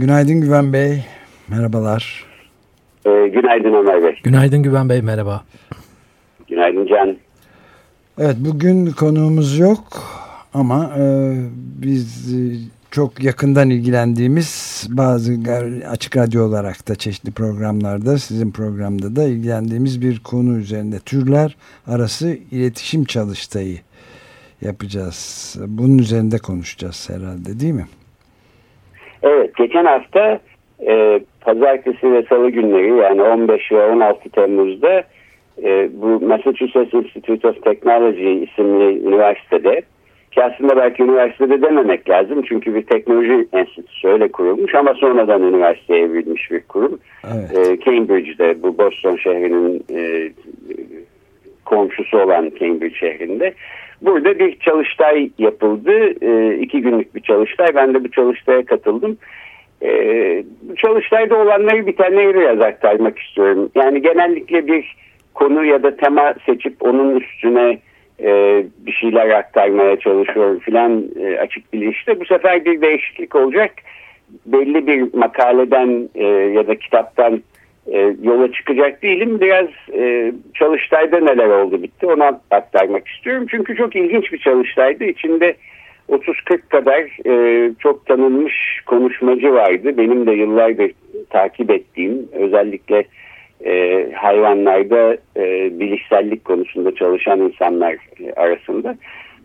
Günaydın 0.00 0.40
Güven 0.40 0.72
Bey, 0.72 1.04
merhabalar. 1.48 2.24
Ee, 3.06 3.28
günaydın 3.28 3.74
Ömer 3.74 4.02
Bey. 4.02 4.18
Günaydın 4.24 4.62
Güven 4.62 4.88
Bey, 4.88 5.02
merhaba. 5.02 5.44
Günaydın 6.48 6.86
Can. 6.86 7.16
Evet, 8.18 8.36
bugün 8.38 8.90
konuğumuz 8.90 9.58
yok 9.58 9.84
ama 10.54 10.90
e, 10.98 11.34
biz 11.82 12.34
e, 12.34 12.38
çok 12.90 13.24
yakından 13.24 13.70
ilgilendiğimiz 13.70 14.86
bazı 14.90 15.36
açık 15.90 16.16
radyo 16.16 16.44
olarak 16.44 16.88
da 16.88 16.94
çeşitli 16.94 17.30
programlarda 17.30 18.18
sizin 18.18 18.50
programda 18.50 19.16
da 19.16 19.24
ilgilendiğimiz 19.24 20.02
bir 20.02 20.20
konu 20.20 20.58
üzerinde 20.58 20.98
türler 20.98 21.56
arası 21.86 22.38
iletişim 22.50 23.04
çalıştayı 23.04 23.78
yapacağız. 24.62 25.56
Bunun 25.66 25.98
üzerinde 25.98 26.38
konuşacağız 26.38 27.10
herhalde 27.10 27.60
değil 27.60 27.74
mi? 27.74 27.86
Evet 29.22 29.56
geçen 29.56 29.84
hafta 29.84 30.40
e, 30.86 31.20
pazartesi 31.40 32.12
ve 32.12 32.22
salı 32.28 32.50
günleri 32.50 32.96
yani 32.96 33.22
15 33.22 33.72
ve 33.72 33.86
16 33.86 34.30
Temmuz'da 34.30 35.02
e, 35.64 35.88
bu 35.92 36.26
Massachusetts 36.26 36.94
Institute 36.94 37.48
of 37.48 37.62
Technology 37.62 38.44
isimli 38.44 39.08
üniversitede 39.08 39.82
ki 40.30 40.44
aslında 40.44 40.76
belki 40.76 41.02
üniversitede 41.02 41.62
dememek 41.62 42.10
lazım. 42.10 42.42
Çünkü 42.48 42.74
bir 42.74 42.82
teknoloji 42.82 43.48
enstitüsü 43.52 44.08
öyle 44.08 44.28
kurulmuş 44.28 44.74
ama 44.74 44.94
sonradan 44.94 45.42
üniversiteye 45.42 46.02
evrilmiş 46.02 46.50
bir 46.50 46.60
kurum. 46.60 47.00
Evet. 47.24 47.68
Ee, 47.68 47.80
Cambridge'de 47.84 48.62
bu 48.62 48.78
Boston 48.78 49.16
şehrinin 49.16 49.84
e, 49.90 50.30
komşusu 51.64 52.18
olan 52.18 52.50
Cambridge 52.60 52.94
şehrinde. 52.94 53.54
Burada 54.02 54.38
bir 54.38 54.58
çalıştay 54.58 55.30
yapıldı. 55.38 56.24
E, 56.24 56.58
iki 56.58 56.80
günlük 56.80 57.14
bir 57.14 57.20
çalıştay. 57.20 57.74
Ben 57.74 57.94
de 57.94 58.04
bu 58.04 58.10
çalıştaya 58.10 58.64
katıldım. 58.64 59.18
E, 59.82 60.44
çalıştayda 60.76 61.36
olanları 61.36 61.86
biraz 61.86 62.60
aktarmak 62.60 63.18
istiyorum. 63.18 63.70
Yani 63.74 64.02
genellikle 64.02 64.66
bir 64.66 64.96
konu 65.34 65.64
ya 65.64 65.82
da 65.82 65.96
tema 65.96 66.34
seçip 66.46 66.76
onun 66.80 67.16
üstüne 67.16 67.78
e, 68.22 68.62
bir 68.86 68.92
şeyler 68.92 69.30
aktarmaya 69.30 69.98
çalışıyor 69.98 70.60
filan 70.60 71.04
e, 71.20 71.38
açık 71.38 71.72
bilinçte. 71.72 72.20
Bu 72.20 72.24
sefer 72.24 72.64
bir 72.64 72.80
değişiklik 72.80 73.36
olacak. 73.36 73.72
Belli 74.46 74.86
bir 74.86 75.14
makaleden 75.14 76.08
e, 76.14 76.24
ya 76.26 76.66
da 76.66 76.74
kitaptan 76.74 77.42
e, 77.86 78.14
yola 78.22 78.52
çıkacak 78.52 79.02
değilim. 79.02 79.40
Biraz 79.40 79.68
e, 79.92 80.32
çalıştayda 80.54 81.20
neler 81.20 81.48
oldu 81.48 81.82
bitti 81.82 82.06
ona 82.06 82.40
aktarmak 82.50 83.08
istiyorum. 83.08 83.46
Çünkü 83.50 83.76
çok 83.76 83.96
ilginç 83.96 84.32
bir 84.32 84.38
çalıştaydı. 84.38 85.04
İçinde 85.04 85.54
30-40 86.08 86.60
kadar 86.68 87.26
e, 87.26 87.72
çok 87.78 88.06
tanınmış 88.06 88.80
konuşmacı 88.86 89.52
vardı. 89.52 89.96
Benim 89.98 90.26
de 90.26 90.32
yıllardır 90.32 90.90
takip 91.30 91.70
ettiğim 91.70 92.28
özellikle 92.32 93.04
e, 93.64 94.06
hayvanlarda 94.12 95.16
e, 95.36 95.70
bilişsellik 95.80 96.44
konusunda 96.44 96.94
çalışan 96.94 97.40
insanlar 97.40 97.92
e, 97.92 98.32
arasında. 98.32 98.96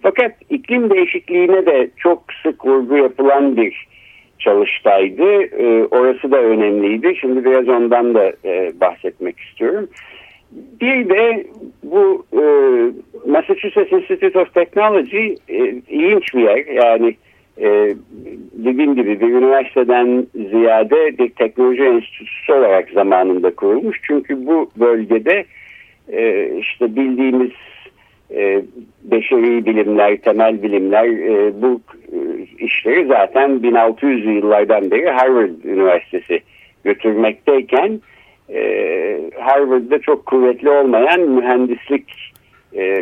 Fakat 0.02 0.32
iklim 0.50 0.90
değişikliğine 0.90 1.66
de 1.66 1.90
çok 1.98 2.24
sık 2.44 2.66
vurgu 2.66 2.98
yapılan 2.98 3.58
bir 3.58 3.88
çalıştaydı. 4.40 5.44
E, 5.44 5.86
orası 5.86 6.32
da 6.32 6.38
önemliydi. 6.38 7.16
Şimdi 7.22 7.46
biraz 7.46 7.70
ondan 7.70 8.16
da 8.16 8.34
e, 8.46 8.72
bahsetmek 8.82 9.40
istiyorum. 9.40 9.88
Bir 10.82 11.10
de 11.10 11.46
bu 11.84 12.26
e, 12.34 12.44
Massachusetts 13.32 13.92
Institute 13.92 14.40
of 14.40 14.54
Technology 14.54 15.36
e, 15.50 15.58
ilginç 15.90 16.34
bir 16.36 16.42
yer. 16.42 16.66
Yani 16.66 17.16
e, 17.58 17.96
dediğim 18.54 18.96
gibi 18.96 19.20
bir 19.20 19.30
üniversiteden 19.30 20.28
ziyade 20.36 21.18
bir 21.18 21.30
teknoloji 21.30 21.84
enstitüsü 21.84 22.54
olarak 22.54 22.90
zamanında 22.90 23.56
kurulmuş. 23.56 24.00
Çünkü 24.04 24.46
bu 24.46 24.72
bölgede 24.80 25.46
e, 26.12 26.50
işte 26.60 26.96
bildiğimiz 26.96 27.52
e, 28.32 28.62
beşeri 29.04 29.66
bilimler, 29.66 30.18
temel 30.18 30.64
bilimler 30.64 31.06
e, 31.06 31.62
bu 31.62 31.82
e, 32.12 32.18
işleri 32.66 33.06
zaten 33.08 33.50
1600'lü 33.50 34.32
yıllardan 34.32 34.92
beri 34.92 35.10
Harvard 35.10 35.64
Üniversitesi 35.64 36.40
götürmekteyken 36.84 38.02
Harvard'da 39.40 40.00
çok 40.00 40.26
kuvvetli 40.26 40.70
olmayan 40.70 41.22
mühendislik 41.22 42.14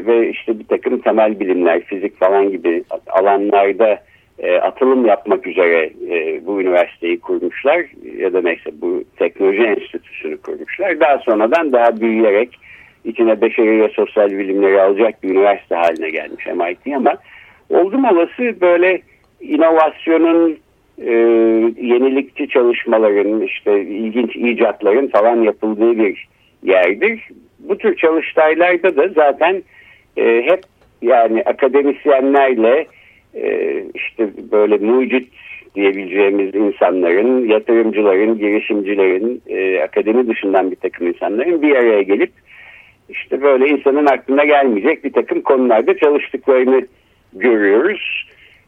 ve 0.06 0.30
işte 0.30 0.60
bir 0.60 0.64
takım 0.64 1.00
temel 1.00 1.40
bilimler, 1.40 1.82
fizik 1.82 2.20
falan 2.20 2.52
gibi 2.52 2.84
alanlarda 3.08 4.04
atılım 4.62 5.06
yapmak 5.06 5.48
üzere 5.48 5.90
bu 6.46 6.62
üniversiteyi 6.62 7.20
kurmuşlar 7.20 7.86
ya 8.18 8.34
da 8.34 8.42
neyse 8.42 8.72
bu 8.82 9.04
teknoloji 9.18 9.64
enstitüsünü 9.64 10.38
kurmuşlar. 10.38 11.00
Daha 11.00 11.18
sonradan 11.18 11.72
daha 11.72 12.02
büyüyerek 12.02 12.60
içine 13.06 13.42
beşeri 13.42 13.82
ve 13.82 13.90
sosyal 13.90 14.32
bilimleri 14.32 14.82
alacak 14.82 15.24
bir 15.24 15.30
üniversite 15.30 15.76
haline 15.76 16.10
gelmiş 16.10 16.46
MIT 16.46 16.96
ama 16.96 17.18
oldum 17.70 18.06
olası 18.06 18.62
böyle 18.62 19.02
inovasyonun 19.42 20.58
e, 20.98 21.12
yenilikçi 21.82 22.48
çalışmaların 22.48 23.42
işte 23.42 23.82
ilginç 23.82 24.36
icatların 24.36 25.08
falan 25.08 25.42
yapıldığı 25.42 25.98
bir 25.98 26.28
yerdir. 26.64 27.30
Bu 27.60 27.78
tür 27.78 27.96
çalıştaylarda 27.96 28.96
da 28.96 29.08
zaten 29.08 29.64
e, 30.18 30.42
hep 30.42 30.60
yani 31.02 31.44
akademisyenlerle 31.44 32.86
e, 33.36 33.74
işte 33.96 34.30
böyle 34.52 34.78
mucit 34.78 35.30
diyebileceğimiz 35.76 36.56
insanların, 36.56 37.48
yatırımcıların, 37.50 38.38
girişimcilerin, 38.38 39.42
e, 39.48 39.82
akademi 39.82 40.28
dışından 40.28 40.72
bir 40.72 40.76
takım 40.76 41.08
insanların 41.08 41.62
bir 41.62 41.76
araya 41.76 42.02
gelip 42.02 42.32
işte 43.14 43.42
böyle 43.42 43.68
insanın 43.68 44.06
aklına 44.06 44.46
gelmeyecek 44.46 45.04
bir 45.04 45.14
takım 45.14 45.42
konularda 45.42 45.98
çalıştıklarını 45.98 46.88
görüyoruz. 47.34 48.28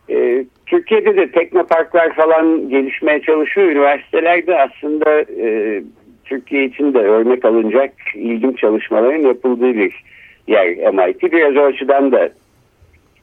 E, 0.09 0.45
Türkiye'de 0.65 1.15
de 1.17 1.31
teknoparklar 1.31 2.15
falan 2.15 2.69
gelişmeye 2.69 3.21
çalışıyor. 3.21 3.67
Üniversitelerde 3.67 4.61
aslında 4.61 5.21
e, 5.21 5.81
Türkiye 6.25 6.65
için 6.65 6.93
de 6.93 6.99
örnek 6.99 7.45
alınacak 7.45 7.93
ilginç 8.15 8.59
çalışmaların 8.59 9.27
yapıldığı 9.27 9.75
bir 9.75 10.03
yer 10.47 10.93
MIT. 10.93 11.23
Biraz 11.23 11.57
o 11.57 11.61
açıdan 11.61 12.11
da 12.11 12.29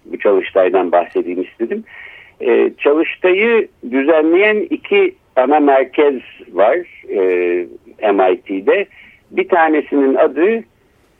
bu 0.04 0.18
çalıştaydan 0.18 0.92
bahsedeyim 0.92 1.42
istedim. 1.42 1.84
E, 2.40 2.70
çalıştayı 2.78 3.68
düzenleyen 3.90 4.66
iki 4.70 5.14
ana 5.36 5.60
merkez 5.60 6.14
var 6.52 6.78
e, 7.08 7.20
MIT'de. 8.12 8.86
Bir 9.30 9.48
tanesinin 9.48 10.14
adı 10.14 10.62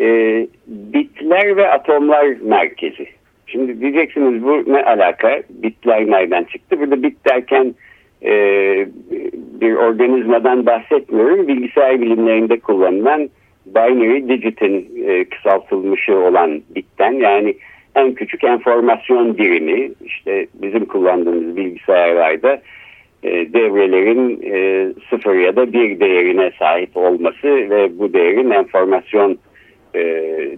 e, 0.03 0.47
Bitler 0.67 1.57
ve 1.57 1.71
Atomlar 1.71 2.27
Merkezi. 2.43 3.07
Şimdi 3.47 3.81
diyeceksiniz 3.81 4.43
bu 4.43 4.65
ne 4.67 4.83
alaka? 4.85 5.43
Bitler 5.51 6.11
nereden 6.11 6.45
çıktı? 6.45 6.81
Burada 6.81 7.03
bit 7.03 7.29
derken 7.29 7.75
e, 8.25 8.33
bir 9.61 9.75
organizmadan 9.75 10.67
bahsetmiyorum. 10.67 11.49
Bilgisayar 11.49 12.01
bilimlerinde 12.01 12.59
kullanılan 12.59 13.31
binary 13.67 14.29
digit'in 14.29 15.05
e, 15.07 15.25
kısaltılmışı 15.25 16.19
olan 16.19 16.63
bitten 16.75 17.13
yani 17.13 17.55
en 17.95 18.15
küçük 18.15 18.45
enformasyon 18.45 19.39
birimi 19.39 19.91
işte 20.05 20.47
bizim 20.55 20.85
kullandığımız 20.85 21.57
bilgisayarlarda 21.57 22.63
e, 23.23 23.31
devrelerin 23.53 24.43
e, 24.45 24.89
sıfır 25.11 25.35
ya 25.35 25.57
da 25.57 25.73
bir 25.73 26.01
değerine 26.01 26.53
sahip 26.59 26.97
olması 26.97 27.49
ve 27.49 27.99
bu 27.99 28.13
değerin 28.13 28.51
enformasyon 28.51 29.39
e, 29.95 30.01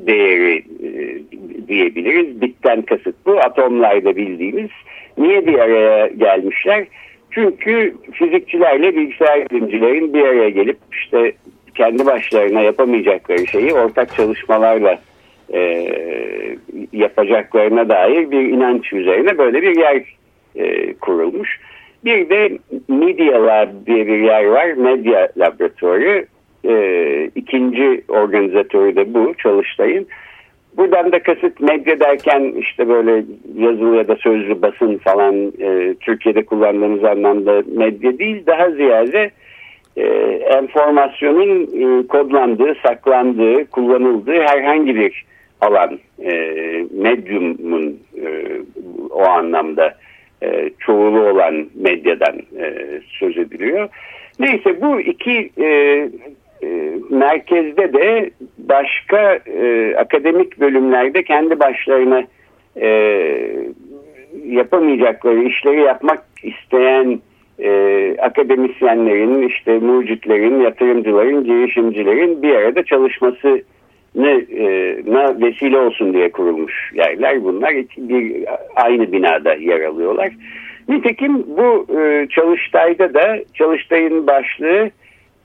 değeri 0.07 0.57
e, 0.59 1.21
diyebiliriz. 1.69 2.41
Bitten 2.41 2.83
kasıt 2.83 3.17
bu. 3.27 3.39
Atomlarda 3.39 4.17
bildiğimiz. 4.17 4.71
Niye 5.19 5.47
bir 5.47 5.59
araya 5.59 6.07
gelmişler? 6.07 6.85
Çünkü 7.31 7.95
fizikçilerle 8.13 8.97
bilgisayar 8.97 9.51
bilimcilerin 9.51 10.15
bir 10.15 10.23
araya 10.23 10.51
gelip 10.51 10.77
işte 10.93 11.33
kendi 11.75 12.07
başlarına 12.07 12.61
yapamayacakları 12.61 13.47
şeyi 13.47 13.75
ortak 13.75 14.15
çalışmalarla 14.15 14.99
e, 15.55 15.89
yapacaklarına 16.93 17.89
dair 17.89 18.31
bir 18.31 18.41
inanç 18.41 18.93
üzerine 18.93 19.39
böyle 19.39 19.63
bir 19.63 19.77
yer 19.77 20.03
e, 20.57 20.95
kurulmuş. 20.95 21.61
Bir 22.05 22.29
de 22.29 22.59
Media 22.89 23.47
Lab 23.47 23.69
diye 23.87 24.07
bir 24.07 24.19
yer 24.19 24.45
var. 24.45 24.73
Medya 24.73 25.29
Laboratuvarı. 25.37 26.27
E, 26.65 27.31
ikinci 27.35 28.03
organizatörü 28.09 28.97
de 28.97 29.15
bu 29.15 29.35
Çalıştay'ın. 29.35 30.07
Buradan 30.77 31.13
da 31.13 31.23
kasıt 31.23 31.61
medya 31.61 32.01
derken 32.01 32.55
işte 32.59 32.89
böyle 32.89 33.25
yazılı 33.59 33.97
ya 33.97 34.09
da 34.09 34.17
sözlü 34.17 34.63
basın 34.63 34.99
falan 34.99 35.53
e, 35.61 35.95
Türkiye'de 36.01 36.45
kullandığımız 36.45 37.05
anlamda 37.05 37.63
medya 37.67 38.19
değil. 38.19 38.47
Daha 38.47 38.71
ziyade 38.71 39.31
e, 39.97 40.05
enformasyonun 40.59 41.63
e, 41.63 42.07
kodlandığı, 42.07 42.75
saklandığı, 42.83 43.65
kullanıldığı 43.65 44.41
herhangi 44.41 44.95
bir 44.95 45.25
alan 45.61 45.99
e, 46.23 46.33
medyumun 46.93 47.99
e, 48.25 48.61
o 49.11 49.23
anlamda 49.23 49.95
e, 50.43 50.71
çoğulu 50.79 51.21
olan 51.21 51.67
medyadan 51.75 52.39
e, 52.39 52.75
söz 53.19 53.39
ediliyor. 53.39 53.89
Neyse 54.39 54.81
bu 54.81 55.01
iki 55.01 55.51
e, 55.61 56.09
e, 56.65 56.93
merkezde 57.11 57.93
de 57.93 58.31
başka 58.59 59.39
e, 59.47 59.95
akademik 59.97 60.61
bölümlerde 60.61 61.23
kendi 61.23 61.61
başlarına 61.61 62.23
e, 62.77 62.89
yapamayacakları 64.47 65.43
işleri 65.43 65.81
yapmak 65.81 66.25
isteyen 66.43 67.21
e, 67.59 67.71
akademisyenlerin, 68.23 69.49
işte 69.49 69.79
mucitlerin, 69.79 70.61
yatırımcıların, 70.61 71.45
girişimcilerin 71.45 72.43
bir 72.43 72.55
arada 72.55 72.85
çalışması 72.85 73.63
ne 74.15 74.35
vesile 75.41 75.79
olsun 75.79 76.13
diye 76.13 76.31
kurulmuş 76.33 76.93
yerler 76.95 77.45
bunlar 77.45 77.75
bir 77.97 78.45
aynı 78.77 79.13
binada 79.13 79.55
yer 79.55 79.81
alıyorlar. 79.81 80.33
Nitekim 80.89 81.45
bu 81.47 81.87
e, 82.01 82.27
çalıştayda 82.31 83.15
da 83.15 83.39
çalıştayın 83.55 84.27
başlığı 84.27 84.91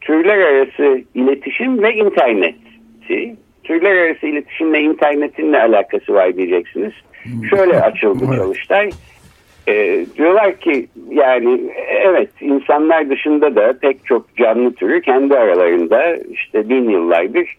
türler 0.02 0.38
arası 0.38 1.02
iletişim 1.16 1.84
ve 1.84 1.94
internetti. 1.94 3.36
Türler 3.64 3.96
arası 3.96 4.28
iletişimle 4.28 4.82
internetin 4.82 5.52
ne 5.52 5.62
alakası 5.62 6.14
var 6.14 6.36
diyeceksiniz. 6.36 6.94
Şöyle 7.50 7.82
açıldı 7.82 8.26
çalıştay. 8.36 8.90
E, 9.68 10.06
diyorlar 10.18 10.56
ki 10.56 10.88
yani 11.10 11.62
evet 11.90 12.30
insanlar 12.42 13.10
dışında 13.10 13.56
da 13.56 13.74
pek 13.82 14.06
çok 14.06 14.36
canlı 14.38 14.74
türü 14.74 15.02
kendi 15.02 15.38
aralarında 15.38 16.16
işte 16.16 16.70
bin 16.70 16.90
yıllardır 16.90 17.58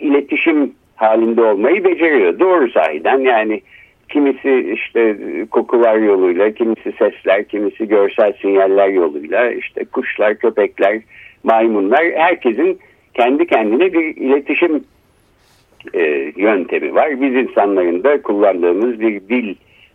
iletişim 0.00 0.72
halinde 0.96 1.42
olmayı 1.42 1.84
beceriyor. 1.84 2.38
Doğru 2.38 2.70
sahiden 2.70 3.18
yani 3.18 3.60
kimisi 4.08 4.72
işte 4.74 5.16
kokular 5.50 5.96
yoluyla, 5.96 6.50
kimisi 6.50 6.92
sesler, 6.92 7.44
kimisi 7.48 7.88
görsel 7.88 8.32
sinyaller 8.42 8.88
yoluyla, 8.88 9.50
işte 9.50 9.84
kuşlar, 9.84 10.34
köpekler, 10.34 11.00
maymunlar 11.44 12.04
herkesin 12.14 12.78
kendi 13.14 13.46
kendine 13.46 13.92
bir 13.92 14.16
iletişim 14.16 14.84
e, 15.94 16.32
yöntemi 16.36 16.94
var. 16.94 17.20
Biz 17.20 17.34
insanların 17.34 18.04
da 18.04 18.22
kullandığımız 18.22 19.00
bir 19.00 19.20
dil 19.20 19.54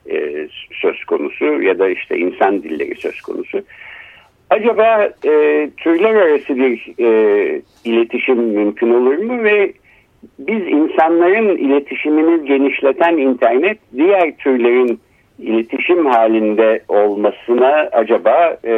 e, 0.09 0.47
söz 0.81 1.03
konusu 1.05 1.45
ya 1.45 1.79
da 1.79 1.89
işte 1.89 2.17
insan 2.17 2.63
dilleri 2.63 2.95
söz 2.95 3.21
konusu. 3.21 3.61
Acaba 4.49 5.09
e, 5.25 5.69
türler 5.77 6.15
arası 6.15 6.55
bir 6.55 6.93
e, 6.99 7.61
iletişim 7.85 8.37
mümkün 8.37 8.89
olur 8.89 9.17
mu 9.17 9.43
ve 9.43 9.73
biz 10.39 10.67
insanların 10.67 11.57
iletişimini 11.57 12.45
genişleten 12.45 13.17
internet 13.17 13.77
diğer 13.97 14.37
türlerin 14.37 14.99
iletişim 15.39 16.05
halinde 16.05 16.81
olmasına 16.87 17.89
acaba 17.91 18.57
e, 18.63 18.73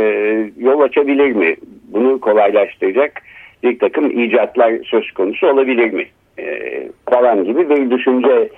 yol 0.57 0.81
açabilir 0.81 1.31
mi? 1.31 1.55
Bunu 1.87 2.19
kolaylaştıracak 2.19 3.21
bir 3.63 3.79
takım 3.79 4.19
icatlar 4.19 4.73
söz 4.83 5.11
konusu 5.11 5.47
olabilir 5.47 5.93
mi? 5.93 6.05
E, 6.39 6.87
falan 7.09 7.43
gibi 7.43 7.69
bir 7.69 7.91
düşünce 7.91 8.49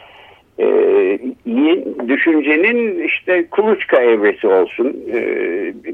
e, 0.59 0.65
düşüncenin 2.07 3.03
işte 3.03 3.47
kuluçka 3.51 4.01
evresi 4.01 4.47
olsun 4.47 5.05
e, 5.13 5.17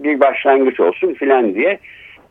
bir 0.03 0.19
başlangıç 0.19 0.79
olsun 0.79 1.13
filan 1.13 1.55
diye 1.55 1.79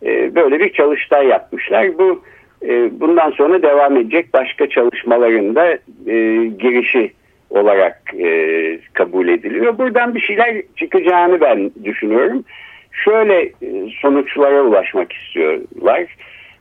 e, 0.04 0.34
böyle 0.34 0.60
bir 0.60 0.72
çalıştay 0.72 1.26
yapmışlar. 1.26 1.98
Bu 1.98 2.22
e, 2.62 3.00
bundan 3.00 3.30
sonra 3.30 3.62
devam 3.62 3.96
edecek 3.96 4.34
başka 4.34 4.68
çalışmalarında 4.68 5.72
e, 6.06 6.46
girişi 6.58 7.12
olarak 7.50 8.02
e, 8.18 8.78
kabul 8.92 9.28
ediliyor. 9.28 9.78
Buradan 9.78 10.14
bir 10.14 10.20
şeyler 10.20 10.62
çıkacağını 10.76 11.40
ben 11.40 11.70
düşünüyorum. 11.84 12.44
Şöyle 12.94 13.43
e, 13.43 13.52
sonuçlara 14.02 14.62
ulaşmak 14.62 15.12
istiyorlar. 15.12 16.17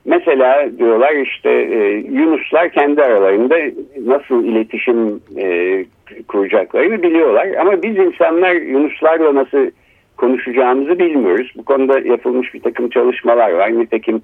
Mesela 0.05 0.77
diyorlar 0.77 1.15
işte 1.15 1.49
e, 1.49 1.77
Yunuslar 2.11 2.69
kendi 2.69 3.03
aralarında 3.03 3.55
nasıl 4.05 4.45
iletişim 4.45 5.21
e, 5.37 5.85
kuracaklarını 6.27 7.03
biliyorlar. 7.03 7.47
Ama 7.59 7.83
biz 7.83 7.97
insanlar 7.97 8.51
Yunuslarla 8.51 9.35
nasıl 9.35 9.71
konuşacağımızı 10.17 10.99
bilmiyoruz. 10.99 11.51
Bu 11.55 11.65
konuda 11.65 11.99
yapılmış 11.99 12.53
bir 12.53 12.61
takım 12.61 12.89
çalışmalar 12.89 13.51
var. 13.51 13.79
Nitekim 13.79 14.21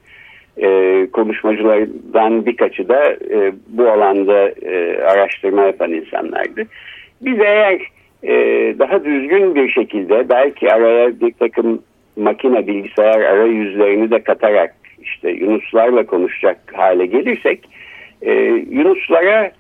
e, 0.58 1.08
konuşmacılardan 1.14 2.46
birkaçı 2.46 2.90
da 2.90 3.18
bu 3.68 3.90
alanda 3.90 4.54
araştırma 5.12 5.62
yapan 5.62 5.92
insanlardı. 5.92 6.64
Biz 7.22 7.40
eğer 7.40 7.82
daha 8.80 9.06
düzgün 9.06 9.56
bir 9.56 9.70
şekilde 9.70 10.30
belki 10.30 10.74
araya 10.74 11.20
bir 11.20 11.32
takım 11.32 11.82
makine 12.20 12.68
bilgisayar 12.68 13.22
arayüzlerini 13.22 14.12
de 14.12 14.24
katarak 14.24 14.76
işte 15.02 15.30
Yunuslarla 15.30 16.06
konuşacak 16.06 16.58
hale 16.74 17.06
gelirsek 17.06 17.60
e, 18.22 18.34
Yunuslara 18.70 19.52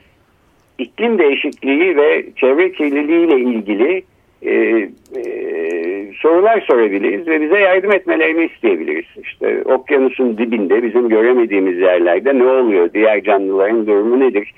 iklim 0.77 1.19
değişikliği 1.19 1.97
ve 1.97 2.25
çevre 2.35 2.71
kirliliği 2.71 3.27
ile 3.27 3.39
ilgili 3.39 4.03
e, 4.41 4.53
e, 5.15 6.13
sorular 6.21 6.61
sorabiliriz 6.61 7.27
ve 7.27 7.41
bize 7.41 7.59
yardım 7.59 7.91
etmelerini 7.91 8.45
isteyebiliriz. 8.45 9.05
İşte 9.23 9.63
okyanusun 9.65 10.37
dibinde 10.37 10.83
bizim 10.83 11.09
göremediğimiz 11.09 11.77
yerlerde 11.77 12.37
ne 12.37 12.45
oluyor, 12.45 12.93
diğer 12.93 13.23
canlıların 13.23 13.87
durumu 13.87 14.19
nedir? 14.19 14.53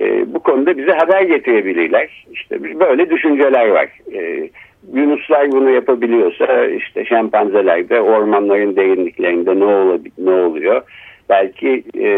E, 0.00 0.34
bu 0.34 0.40
konuda 0.40 0.78
bize 0.78 0.92
haber 0.92 1.22
getirebilirler. 1.22 2.26
İşte 2.32 2.80
böyle 2.80 3.10
düşünceler 3.10 3.68
var. 3.68 3.88
E, 4.14 4.50
Yunuslar 4.94 5.52
bunu 5.52 5.70
yapabiliyorsa 5.70 6.66
işte 6.66 7.04
şempanzelerde 7.04 8.00
ormanların 8.00 8.76
derinliklerinde 8.76 9.60
ne, 9.60 9.64
ol 9.64 9.98
ne 10.18 10.30
oluyor? 10.30 10.82
Belki 11.28 11.84
e, 11.98 12.08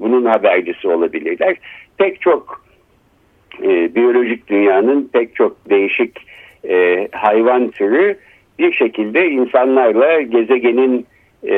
bunun 0.00 0.24
habercisi 0.24 0.88
olabilirler. 0.88 1.56
Pek 1.98 2.20
çok 2.20 2.64
e, 3.62 3.94
biyolojik 3.94 4.48
dünyanın 4.48 5.10
pek 5.12 5.34
çok 5.34 5.70
değişik 5.70 6.18
e, 6.68 7.08
hayvan 7.12 7.70
türü 7.70 8.16
bir 8.58 8.72
şekilde 8.72 9.28
insanlarla 9.28 10.20
gezegenin 10.20 11.06
e, 11.48 11.56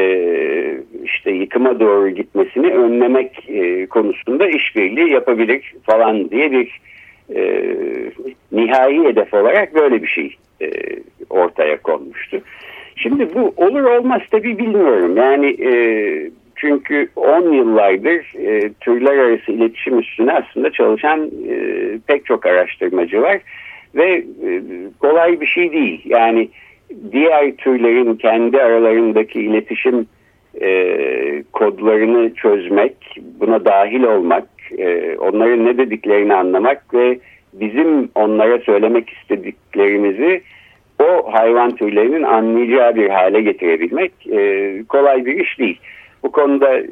işte 1.04 1.30
yıkıma 1.30 1.80
doğru 1.80 2.08
gitmesini 2.08 2.66
önlemek 2.66 3.48
e, 3.48 3.86
konusunda 3.86 4.48
işbirliği 4.48 5.10
yapabilir 5.10 5.74
falan 5.86 6.30
diye 6.30 6.52
bir 6.52 6.80
e, 7.36 7.64
nihai 8.52 9.04
hedef 9.04 9.34
olarak 9.34 9.74
böyle 9.74 10.02
bir 10.02 10.08
şey 10.08 10.36
e, 10.62 10.70
ortaya 11.30 11.82
konmuştu. 11.82 12.40
Şimdi 12.96 13.34
bu 13.34 13.54
olur 13.56 13.84
olmaz 13.84 14.22
tabii 14.30 14.58
bilmiyorum. 14.58 15.16
Yani 15.16 15.46
e, 15.46 15.72
çünkü 16.56 17.08
10 17.16 17.52
yıllardır 17.52 18.38
e, 18.38 18.72
türler 18.80 19.18
arası 19.18 19.52
iletişim 19.52 19.98
üstüne 19.98 20.32
aslında 20.32 20.72
çalışan 20.72 21.30
e, 21.48 21.54
pek 22.06 22.26
çok 22.26 22.46
araştırmacı 22.46 23.22
var 23.22 23.38
ve 23.94 24.12
e, 24.46 24.62
kolay 25.00 25.40
bir 25.40 25.46
şey 25.46 25.72
değil. 25.72 26.02
Yani 26.04 26.48
diğer 27.12 27.56
türlerin 27.56 28.14
kendi 28.14 28.62
aralarındaki 28.62 29.40
iletişim 29.40 30.06
e, 30.60 31.42
kodlarını 31.52 32.34
çözmek, 32.34 32.96
buna 33.40 33.64
dahil 33.64 34.02
olmak, 34.02 34.44
e, 34.78 35.16
onların 35.18 35.66
ne 35.66 35.78
dediklerini 35.78 36.34
anlamak 36.34 36.94
ve 36.94 37.18
bizim 37.52 38.08
onlara 38.14 38.58
söylemek 38.58 39.10
istediklerimizi 39.10 40.42
o 41.02 41.32
hayvan 41.32 41.76
türlerinin 41.76 42.22
anlayacağı 42.22 42.94
bir 42.94 43.08
hale 43.08 43.40
getirebilmek 43.40 44.12
e, 44.32 44.82
kolay 44.88 45.26
bir 45.26 45.40
iş 45.40 45.58
değil. 45.58 45.80
Bu 46.22 46.32
konuda 46.32 46.78
e, 46.78 46.86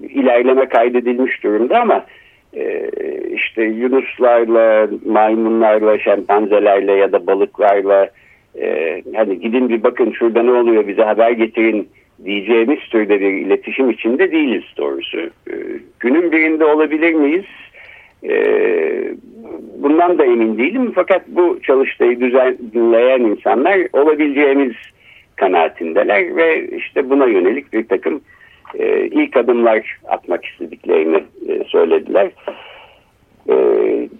ilerleme 0.00 0.68
kaydedilmiş 0.68 1.44
durumda 1.44 1.80
ama 1.80 2.04
e, 2.56 2.90
işte 3.34 3.62
yunuslarla, 3.62 4.88
maymunlarla, 5.06 5.98
şempanzelerle 5.98 6.92
ya 6.92 7.12
da 7.12 7.26
balıklarla 7.26 8.08
hani 9.14 9.40
gidin 9.40 9.68
bir 9.68 9.82
bakın 9.82 10.10
şurada 10.10 10.42
ne 10.42 10.52
oluyor 10.52 10.88
bize 10.88 11.02
haber 11.02 11.30
getirin 11.30 11.88
diyeceğimiz 12.24 12.78
türde 12.90 13.20
bir 13.20 13.32
iletişim 13.32 13.90
içinde 13.90 14.32
değiliz 14.32 14.64
doğrusu. 14.76 15.18
E, 15.20 15.54
günün 16.00 16.32
birinde 16.32 16.64
olabilir 16.64 17.12
miyiz? 17.12 17.44
E, 18.28 18.34
bundan 19.78 20.18
da 20.18 20.24
emin 20.24 20.58
değilim 20.58 20.92
fakat 20.94 21.28
bu 21.28 21.60
çalıştayı 21.62 22.20
düzenleyen 22.20 23.20
insanlar 23.20 23.78
olabileceğimiz 23.92 24.74
kanaatindeler 25.36 26.36
ve 26.36 26.68
işte 26.68 27.10
buna 27.10 27.26
yönelik 27.26 27.72
bir 27.72 27.88
takım 27.88 28.20
e, 28.78 29.06
ilk 29.06 29.36
adımlar 29.36 29.98
atmak 30.08 30.44
istediklerini 30.44 31.24
e, 31.48 31.64
söylediler. 31.64 32.30
E, 33.48 33.54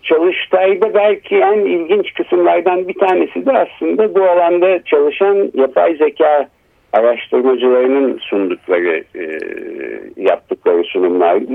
çalıştayda 0.03 0.95
belki 0.95 1.37
en 1.37 1.59
ilginç 1.59 2.15
kısımlardan 2.15 2.89
bir 2.89 2.95
tanesi 2.95 3.47
de 3.47 3.53
aslında 3.53 4.15
bu 4.15 4.23
alanda 4.23 4.85
çalışan 4.85 5.51
yapay 5.55 5.97
zeka 5.97 6.49
araştırmacılarının 6.95 8.19
sundukları, 8.19 9.05
e, 9.15 9.41
yaptıkları 10.17 10.85
sunumlardı. 10.85 11.53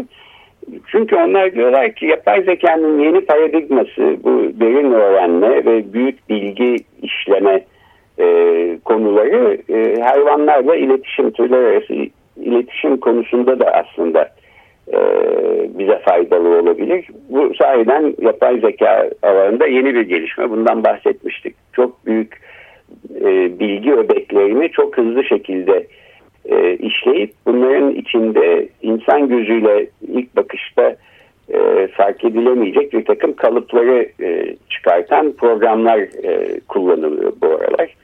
Çünkü 0.91 1.15
onlar 1.15 1.53
diyorlar 1.53 1.91
ki 1.91 2.05
yapay 2.05 2.43
zekanın 2.43 2.99
yeni 2.99 3.21
paradigması 3.21 4.17
bu 4.23 4.59
derin 4.59 4.91
öğrenme 4.91 5.65
ve 5.65 5.93
büyük 5.93 6.29
bilgi 6.29 6.75
işleme 7.01 7.61
e, 8.19 8.25
konuları 8.85 9.57
e, 9.69 10.01
hayvanlarla 10.01 10.75
iletişim, 10.75 11.31
türler 11.31 11.63
arası 11.63 11.93
iletişim 12.37 12.97
konusunda 12.97 13.59
da 13.59 13.65
aslında 13.65 14.29
e, 14.93 14.99
bize 15.79 15.99
faydalı 15.99 16.59
olabilir. 16.59 17.07
Bu 17.29 17.53
sahiden 17.61 18.15
yapay 18.21 18.59
zeka 18.59 19.09
alanında 19.23 19.67
yeni 19.67 19.95
bir 19.95 20.01
gelişme. 20.01 20.49
Bundan 20.49 20.83
bahsetmiştik. 20.83 21.55
Çok 21.73 22.05
büyük 22.05 22.48
e, 23.21 23.59
bilgi 23.59 23.93
öbeklerini 23.93 24.71
çok 24.71 24.97
hızlı 24.97 25.23
şekilde 25.23 25.87
e, 26.45 26.73
işleyip 26.73 27.33
bunların 27.45 27.91
içinde 27.95 28.69
insan 28.81 29.29
gözüyle 29.29 29.87
ilk 30.07 30.35
bakışta 30.35 30.95
e, 31.53 31.87
fark 31.87 32.23
edilemeyecek 32.23 32.93
bir 32.93 33.05
takım 33.05 33.33
kalıpları 33.33 34.09
e, 34.21 34.55
çıkartan 34.69 35.31
programlar 35.31 35.99
e, 35.99 36.59
kullanılıyor 36.67 37.33
bu 37.41 37.47
aralar. 37.47 37.95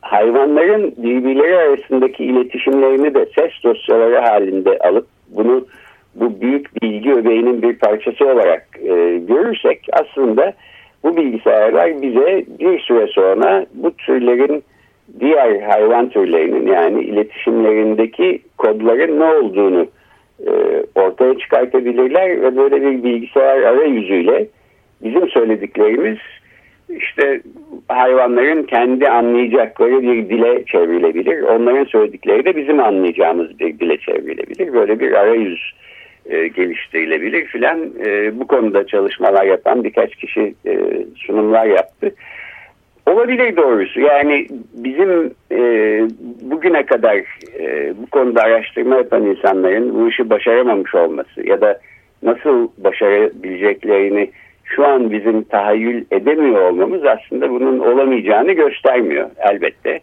Hayvanların 0.00 0.94
birbirleri 0.96 1.56
arasındaki 1.56 2.24
iletişimlerini 2.24 3.14
de 3.14 3.26
ses 3.36 3.52
dosyaları 3.64 4.18
halinde 4.18 4.78
alıp 4.78 5.06
bunu 5.28 5.66
bu 6.14 6.40
büyük 6.40 6.82
bilgi 6.82 7.12
öbeğinin 7.12 7.62
bir 7.62 7.78
parçası 7.78 8.24
olarak 8.24 8.68
e, 8.82 9.18
görürsek 9.28 9.86
aslında 9.92 10.44
bu 10.44 10.52
bilgisayarlar 11.16 12.02
bize 12.02 12.44
bir 12.58 12.78
süre 12.78 13.06
sonra 13.06 13.66
bu 13.74 13.96
türlerin 13.96 14.64
diğer 15.20 15.60
hayvan 15.60 16.08
türlerinin 16.08 16.66
yani 16.66 17.04
iletişimlerindeki 17.04 18.42
kodların 18.58 19.20
ne 19.20 19.24
olduğunu 19.24 19.86
e, 20.46 20.52
ortaya 20.94 21.38
çıkartabilirler 21.38 22.42
ve 22.42 22.56
böyle 22.56 22.82
bir 22.82 23.04
bilgisayar 23.04 23.62
arayüzüyle 23.62 24.46
bizim 25.02 25.28
söylediklerimiz 25.28 26.18
işte 26.88 27.40
hayvanların 27.88 28.62
kendi 28.62 29.08
anlayacakları 29.08 30.02
bir 30.02 30.28
dile 30.28 30.64
çevrilebilir. 30.64 31.42
Onların 31.42 31.84
söyledikleri 31.84 32.44
de 32.44 32.56
bizim 32.56 32.80
anlayacağımız 32.80 33.58
bir 33.58 33.78
dile 33.78 33.98
çevrilebilir. 33.98 34.72
Böyle 34.72 35.00
bir 35.00 35.12
arayüz 35.12 35.72
e, 36.30 36.48
geliştirilebilir 36.48 37.44
filan. 37.44 37.90
E, 38.06 38.38
bu 38.40 38.46
konuda 38.46 38.86
çalışmalar 38.86 39.44
yapan 39.44 39.84
birkaç 39.84 40.16
kişi 40.16 40.54
e, 40.66 40.78
sunumlar 41.16 41.66
yaptı. 41.66 42.14
Olabilir 43.06 43.56
doğrusu. 43.56 44.00
Yani 44.00 44.46
bizim 44.74 45.34
e, 45.52 45.58
bugüne 46.42 46.86
kadar 46.86 47.16
e, 47.58 47.94
bu 48.02 48.06
konuda 48.06 48.42
araştırma 48.42 48.96
yapan 48.96 49.26
insanların 49.26 49.94
bu 49.94 50.08
işi 50.08 50.30
başaramamış 50.30 50.94
olması 50.94 51.46
ya 51.46 51.60
da 51.60 51.80
nasıl 52.22 52.68
başarabileceklerini 52.78 54.30
şu 54.64 54.86
an 54.86 55.10
bizim 55.10 55.42
tahayyül 55.42 56.04
edemiyor 56.10 56.70
olmamız 56.70 57.04
aslında 57.04 57.50
bunun 57.50 57.78
olamayacağını 57.78 58.52
göstermiyor 58.52 59.30
elbette. 59.50 60.00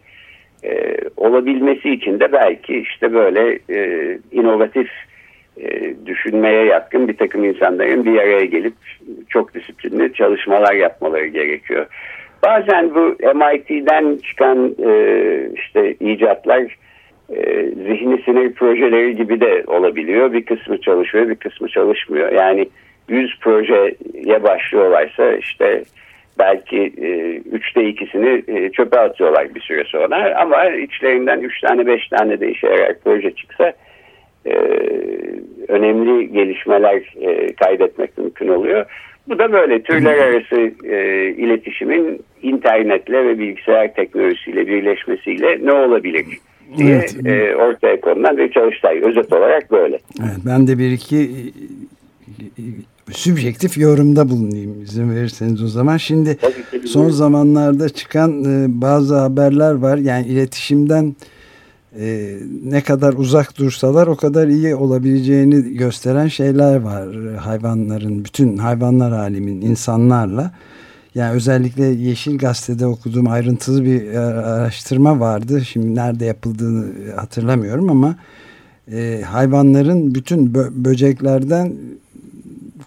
E, 0.64 0.96
olabilmesi 1.16 1.90
için 1.90 2.20
de 2.20 2.32
belki 2.32 2.78
işte 2.78 3.12
böyle 3.12 3.58
e, 3.70 4.18
inovatif 4.32 4.88
e, 5.60 5.94
düşünmeye 6.06 6.64
yatkın 6.64 7.08
bir 7.08 7.16
takım 7.16 7.44
insanların 7.44 8.04
bir 8.04 8.18
araya 8.18 8.44
gelip 8.44 8.74
çok 9.28 9.54
disiplinli 9.54 10.12
çalışmalar 10.12 10.74
yapmaları 10.74 11.26
gerekiyor. 11.26 11.86
Bazen 12.42 12.94
bu 12.94 13.16
MIT'den 13.34 14.16
çıkan 14.16 14.74
e, 14.86 14.92
işte 15.54 15.94
icatlar 15.94 16.76
e, 17.30 17.62
zihni 17.64 18.22
sinir 18.22 18.52
projeleri 18.52 19.16
gibi 19.16 19.40
de 19.40 19.64
olabiliyor. 19.66 20.32
Bir 20.32 20.44
kısmı 20.44 20.80
çalışıyor, 20.80 21.28
bir 21.28 21.34
kısmı 21.34 21.68
çalışmıyor. 21.68 22.32
Yani 22.32 22.68
100 23.08 23.38
projeye 23.40 24.42
başlıyorlarsa 24.42 25.32
işte 25.32 25.84
belki 26.38 26.92
üçte 27.52 27.88
ikisini 27.88 28.42
çöpe 28.72 28.98
atıyorlar 28.98 29.54
bir 29.54 29.60
süre 29.60 29.84
sonra. 29.84 30.34
Ama 30.40 30.64
içlerinden 30.64 31.40
üç 31.40 31.60
tane 31.60 31.86
beş 31.86 32.08
tane 32.08 32.40
de 32.40 32.50
işe 32.50 32.66
yarar 32.66 32.94
proje 33.04 33.30
çıksa 33.30 33.72
e, 34.46 34.54
önemli 35.68 36.32
gelişmeler 36.32 37.14
e, 37.20 37.54
kaydetmek 37.54 38.18
mümkün 38.18 38.48
oluyor. 38.48 38.86
Bu 39.28 39.38
da 39.38 39.52
böyle 39.52 39.82
türler 39.82 40.18
arası 40.18 40.56
e, 40.84 41.28
iletişimin 41.28 42.20
internetle 42.42 43.26
ve 43.26 43.38
bilgisayar 43.38 43.94
teknolojisiyle 43.94 44.66
birleşmesiyle 44.66 45.58
ne 45.62 45.72
olabilir 45.72 46.24
diye 46.78 46.94
evet. 46.94 47.26
e, 47.26 47.56
ortaya 47.56 48.00
konulan 48.00 48.36
bir 48.36 48.52
çalıştay. 48.52 49.00
Özet 49.02 49.32
olarak 49.32 49.70
böyle. 49.70 49.98
Evet, 50.20 50.38
ben 50.46 50.66
de 50.66 50.78
bir 50.78 50.90
iki 50.90 51.16
e, 51.16 51.22
e, 52.42 53.12
sübjektif 53.12 53.78
yorumda 53.78 54.28
bulunayım 54.28 54.82
izin 54.82 55.14
verirseniz 55.16 55.62
o 55.62 55.66
zaman. 55.66 55.96
Şimdi 55.96 56.36
son 56.86 57.08
zamanlarda 57.08 57.88
çıkan 57.88 58.44
bazı 58.82 59.14
haberler 59.14 59.74
var. 59.74 59.96
Yani 59.98 60.26
iletişimden 60.26 61.14
e, 62.00 62.36
ne 62.64 62.80
kadar 62.80 63.12
uzak 63.12 63.58
dursalar 63.58 64.06
o 64.06 64.16
kadar 64.16 64.48
iyi 64.48 64.74
olabileceğini 64.74 65.74
gösteren 65.76 66.28
şeyler 66.28 66.76
var. 66.76 67.34
Hayvanların, 67.36 68.24
bütün 68.24 68.56
hayvanlar 68.56 69.12
alemin 69.12 69.60
insanlarla. 69.60 70.50
Yani 71.14 71.34
özellikle 71.34 71.84
Yeşil 71.84 72.38
Gazete'de 72.38 72.86
okuduğum 72.86 73.28
ayrıntılı 73.28 73.84
bir 73.84 74.14
araştırma 74.14 75.20
vardı. 75.20 75.64
Şimdi 75.64 75.94
nerede 75.94 76.24
yapıldığını 76.24 76.86
hatırlamıyorum 77.16 77.90
ama 77.90 78.16
e, 78.92 79.22
hayvanların 79.26 80.14
bütün 80.14 80.54
bö 80.54 80.68
böceklerden 80.72 81.72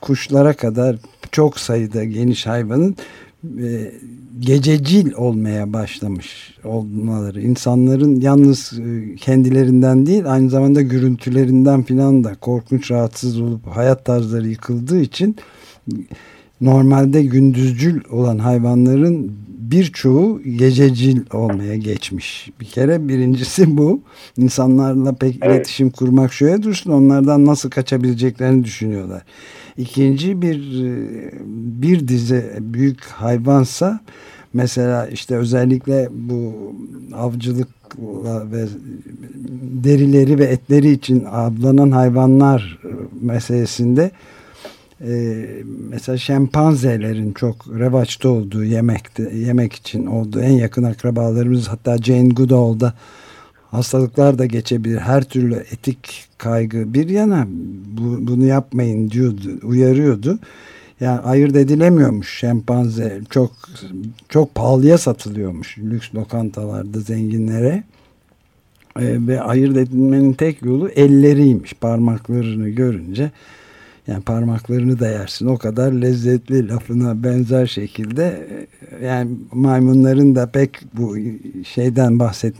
kuşlara 0.01 0.53
kadar 0.53 0.95
çok 1.31 1.59
sayıda 1.59 2.03
geniş 2.03 2.47
hayvanın 2.47 2.95
e, 3.43 3.91
gececil 4.39 5.13
olmaya 5.13 5.73
başlamış 5.73 6.53
olmaları. 6.63 7.41
İnsanların 7.41 8.21
yalnız 8.21 8.73
e, 8.79 9.15
kendilerinden 9.15 10.05
değil 10.05 10.33
aynı 10.33 10.49
zamanda 10.49 10.81
gürültülerinden 10.81 11.83
filan 11.83 12.23
da 12.23 12.35
korkunç 12.35 12.91
rahatsız 12.91 13.41
olup 13.41 13.67
hayat 13.67 14.05
tarzları 14.05 14.47
yıkıldığı 14.47 15.01
için 15.01 15.35
normalde 16.61 17.23
gündüzcül 17.23 18.01
olan 18.09 18.37
hayvanların 18.37 19.31
birçoğu 19.71 20.41
gececil 20.41 21.21
olmaya 21.33 21.75
geçmiş. 21.75 22.49
Bir 22.59 22.65
kere 22.65 23.07
birincisi 23.07 23.77
bu. 23.77 24.01
İnsanlarla 24.37 25.15
pek 25.15 25.37
evet. 25.41 25.55
iletişim 25.55 25.89
kurmak 25.89 26.33
şöyle 26.33 26.63
dursun 26.63 26.91
onlardan 26.91 27.45
nasıl 27.45 27.69
kaçabileceklerini 27.69 28.63
düşünüyorlar. 28.63 29.23
İkinci 29.77 30.41
bir 30.41 30.83
bir 31.81 32.07
dize 32.07 32.57
büyük 32.61 33.03
hayvansa 33.03 33.99
mesela 34.53 35.07
işte 35.07 35.35
özellikle 35.35 36.09
bu 36.11 36.53
avcılık 37.15 37.67
ve 38.51 38.67
derileri 39.83 40.39
ve 40.39 40.43
etleri 40.45 40.91
için 40.91 41.25
avlanan 41.25 41.91
hayvanlar 41.91 42.79
meselesinde 43.21 44.11
e, 45.01 45.45
mesela 45.89 46.17
şempanzelerin 46.17 47.33
çok 47.33 47.67
revaçta 47.79 48.29
olduğu 48.29 48.63
yemekte, 48.63 49.23
yemek 49.35 49.73
için 49.73 50.05
olduğu 50.05 50.39
en 50.39 50.51
yakın 50.51 50.83
akrabalarımız 50.83 51.67
hatta 51.67 51.97
Jane 51.97 52.29
Goodall'da 52.29 52.93
hastalıklar 53.71 54.39
da 54.39 54.45
geçebilir. 54.45 54.97
Her 54.97 55.23
türlü 55.23 55.55
etik 55.55 56.25
kaygı 56.37 56.93
bir 56.93 57.09
yana 57.09 57.47
bu, 57.97 58.27
bunu 58.27 58.45
yapmayın 58.45 59.11
diyordu, 59.11 59.59
uyarıyordu. 59.63 60.39
Yani 60.99 61.19
ayırt 61.19 61.55
edilemiyormuş 61.55 62.39
şempanze. 62.39 63.21
Çok 63.29 63.51
çok 64.29 64.55
pahalıya 64.55 64.97
satılıyormuş 64.97 65.77
lüks 65.77 66.15
lokantalarda 66.15 66.99
zenginlere. 66.99 67.83
Ee, 68.99 69.27
ve 69.27 69.41
ayırt 69.41 69.77
edilmenin 69.77 70.33
tek 70.33 70.61
yolu 70.61 70.89
elleriymiş. 70.89 71.73
Parmaklarını 71.73 72.69
görünce 72.69 73.31
yani 74.07 74.23
parmaklarını 74.23 74.99
da 74.99 75.07
yersin. 75.07 75.47
O 75.47 75.57
kadar 75.57 75.91
lezzetli 75.91 76.67
lafına 76.67 77.23
benzer 77.23 77.65
şekilde 77.65 78.47
yani 79.03 79.31
maymunların 79.53 80.35
da 80.35 80.45
pek 80.45 80.79
bu 80.93 81.15
şeyden 81.63 82.19
bahset 82.19 82.55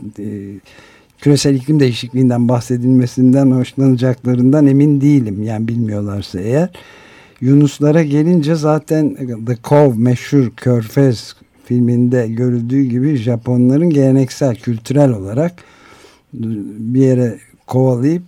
küresel 1.18 1.54
iklim 1.54 1.80
değişikliğinden 1.80 2.48
bahsedilmesinden 2.48 3.50
hoşlanacaklarından 3.50 4.66
emin 4.66 5.00
değilim. 5.00 5.42
Yani 5.42 5.68
bilmiyorlarsa 5.68 6.40
eğer. 6.40 6.70
Yunuslara 7.40 8.02
gelince 8.02 8.54
zaten 8.54 9.16
The 9.46 9.56
Cove 9.64 9.94
meşhur 9.96 10.50
Körfez 10.56 11.36
filminde 11.64 12.28
görüldüğü 12.28 12.82
gibi 12.82 13.16
Japonların 13.16 13.90
geleneksel 13.90 14.56
kültürel 14.56 15.10
olarak 15.10 15.64
bir 16.32 17.00
yere 17.00 17.38
kovalayıp 17.66 18.22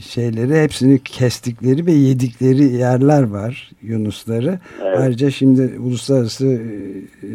şeyleri 0.00 0.62
hepsini 0.62 0.98
kestikleri 0.98 1.86
ve 1.86 1.92
yedikleri 1.92 2.64
yerler 2.64 3.22
var 3.22 3.70
Yunusları. 3.82 4.60
Evet. 4.82 4.98
Ayrıca 4.98 5.30
şimdi 5.30 5.78
uluslararası 5.78 6.46
e, 6.46 7.28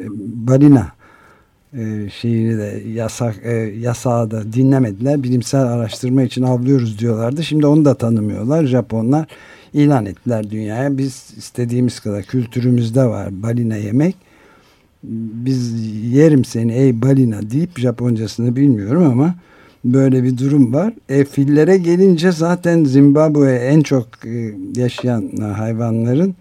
balina 0.48 0.99
e, 1.78 2.10
şeyini 2.10 2.58
de 2.58 2.84
yasak 2.94 3.36
e, 3.44 3.52
yasağı 3.80 4.32
da 4.32 4.54
dinlemediler. 4.54 5.24
Bilimsel 5.24 5.62
araştırma 5.62 6.24
için 6.24 6.44
avlıyoruz 6.44 7.00
diyorlardı. 7.00 7.44
Şimdi 7.44 7.66
onu 7.66 7.86
da 7.86 7.94
tanımıyorlar. 7.94 8.66
Japonlar 8.66 9.28
ilan 9.74 10.06
ettiler 10.06 10.52
dünyaya. 10.52 10.98
Biz 10.98 11.34
istediğimiz 11.38 12.00
kadar 12.00 12.24
kültürümüzde 12.24 13.06
var 13.06 13.44
balina 13.44 13.76
yemek. 13.76 14.16
Biz 15.04 15.74
yerim 16.14 16.46
seni 16.46 16.74
ey 16.74 17.02
balina 17.02 17.52
deyip 17.52 17.80
Japoncasını 17.80 18.56
bilmiyorum 18.56 19.04
ama 19.04 19.36
böyle 19.86 20.24
bir 20.24 20.38
durum 20.38 20.74
var. 20.74 20.94
E, 21.10 21.26
fillere 21.26 21.78
gelince 21.78 22.32
zaten 22.32 22.84
Zimbabwe 22.84 23.56
en 23.56 23.82
çok 23.82 24.08
e, 24.26 24.54
yaşayan 24.76 25.32
hayvanların 25.38 26.36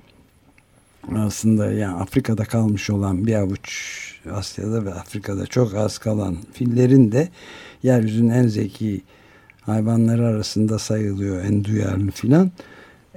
aslında 1.17 1.73
yani 1.73 1.97
Afrika'da 1.97 2.45
kalmış 2.45 2.91
olan 2.91 3.27
bir 3.27 3.35
avuç 3.35 3.69
Asya'da 4.33 4.85
ve 4.85 4.95
Afrika'da 4.95 5.47
çok 5.47 5.75
az 5.75 5.99
kalan 5.99 6.37
fillerin 6.53 7.13
de 7.13 7.29
yeryüzünün 7.83 8.31
en 8.31 8.47
zeki 8.47 9.03
hayvanları 9.61 10.27
arasında 10.27 10.79
sayılıyor 10.79 11.45
en 11.45 11.65
duyarlı 11.65 12.11
filan 12.11 12.51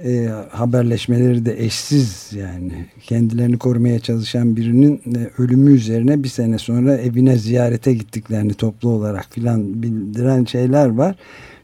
e, 0.04 0.28
haberleşmeleri 0.50 1.46
de 1.46 1.64
eşsiz 1.64 2.32
yani 2.32 2.86
kendilerini 3.02 3.58
korumaya 3.58 3.98
çalışan 3.98 4.56
birinin 4.56 5.02
e, 5.16 5.42
ölümü 5.42 5.72
üzerine 5.72 6.22
bir 6.22 6.28
sene 6.28 6.58
sonra 6.58 6.96
evine 6.96 7.36
ziyarete 7.36 7.94
gittiklerini 7.94 8.54
toplu 8.54 8.88
olarak 8.88 9.26
filan 9.30 9.82
bildiren 9.82 10.44
şeyler 10.44 10.88
var. 10.88 11.16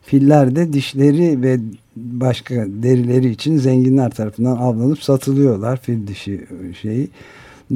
Filler 0.09 0.57
de 0.57 0.73
dişleri 0.73 1.43
ve 1.43 1.61
başka 1.97 2.55
derileri 2.55 3.31
için 3.31 3.57
zenginler 3.57 4.11
tarafından 4.11 4.57
avlanıp 4.57 5.03
satılıyorlar 5.03 5.81
fil 5.81 6.07
dişi 6.07 6.47
şeyi. 6.83 7.09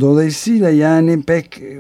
Dolayısıyla 0.01 0.71
yani 0.71 1.23
pek 1.23 1.59
e, 1.59 1.79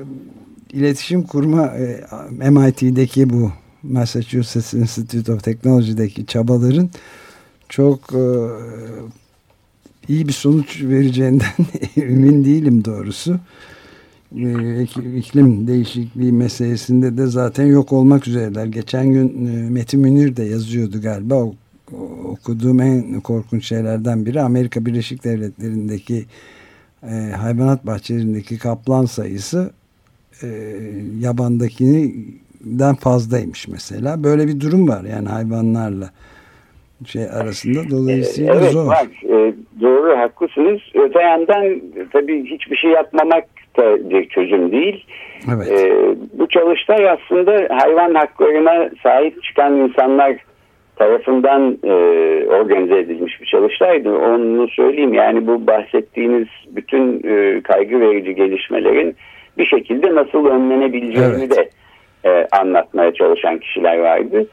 iletişim 0.72 1.22
kurma 1.22 1.66
e, 1.66 2.50
MIT'deki 2.50 3.30
bu 3.30 3.52
Massachusetts 3.82 4.74
Institute 4.74 5.32
of 5.32 5.44
Technology'deki 5.44 6.26
çabaların 6.26 6.90
çok 7.68 8.00
iyi 10.08 10.28
bir 10.28 10.32
sonuç 10.32 10.82
vereceğinden 10.82 11.52
emin 11.96 12.44
değilim 12.44 12.84
doğrusu. 12.84 13.40
E, 14.36 14.82
iklim 15.16 15.66
değişikliği 15.66 16.32
meselesinde 16.32 17.16
de 17.16 17.26
zaten 17.26 17.66
yok 17.66 17.92
olmak 17.92 18.28
üzereler. 18.28 18.66
Geçen 18.66 19.12
gün 19.12 19.46
e, 19.46 19.70
Metin 19.70 20.00
Münir 20.00 20.36
de 20.36 20.44
yazıyordu 20.44 21.00
galiba. 21.02 21.34
O, 21.34 21.54
okuduğum 22.24 22.80
en 22.80 23.20
korkunç 23.20 23.64
şeylerden 23.64 24.26
biri 24.26 24.40
Amerika 24.40 24.86
Birleşik 24.86 25.24
Devletleri'ndeki 25.24 26.24
e, 27.02 27.14
hayvanat 27.36 27.86
bahçelerindeki 27.86 28.58
kaplan 28.58 29.04
sayısı 29.04 29.70
e, 30.42 30.48
yabandakinden 31.20 32.94
fazlaymış 32.94 33.68
mesela. 33.68 34.24
Böyle 34.24 34.48
bir 34.48 34.60
durum 34.60 34.88
var 34.88 35.04
yani 35.04 35.28
hayvanlarla 35.28 36.10
şey 37.06 37.24
arasında 37.24 37.90
dolayısıyla 37.90 38.54
evet, 38.54 38.72
zor. 38.72 38.86
Var. 38.86 39.08
E, 39.24 39.54
doğru 39.80 40.18
haklısınız. 40.18 40.80
Öte 40.94 41.20
yandan 41.20 41.82
tabii 42.12 42.44
hiçbir 42.44 42.76
şey 42.76 42.90
yapmamak 42.90 43.44
bir 43.78 44.28
çözüm 44.28 44.72
değil. 44.72 45.06
Evet. 45.54 45.72
E, 45.72 45.92
bu 46.32 46.48
çalıştay 46.48 47.10
aslında 47.10 47.52
hayvan 47.70 48.14
haklarına 48.14 48.90
sahip 49.02 49.42
çıkan 49.42 49.76
insanlar 49.76 50.36
tarafından 50.96 51.78
e, 51.84 51.92
organize 52.46 52.98
edilmiş 52.98 53.40
bir 53.40 53.46
çalıştaydı. 53.46 54.16
Onu 54.16 54.68
söyleyeyim 54.68 55.14
yani 55.14 55.46
bu 55.46 55.66
bahsettiğiniz 55.66 56.48
bütün 56.66 57.22
e, 57.24 57.60
kaygı 57.60 58.00
verici 58.00 58.34
gelişmelerin 58.34 59.16
bir 59.58 59.66
şekilde 59.66 60.14
nasıl 60.14 60.46
önlenebileceğini 60.46 61.44
evet. 61.44 61.56
de 61.56 61.68
e, 62.24 62.48
anlatmaya 62.52 63.14
çalışan 63.14 63.58
kişiler 63.58 63.98
vardı. 63.98 64.46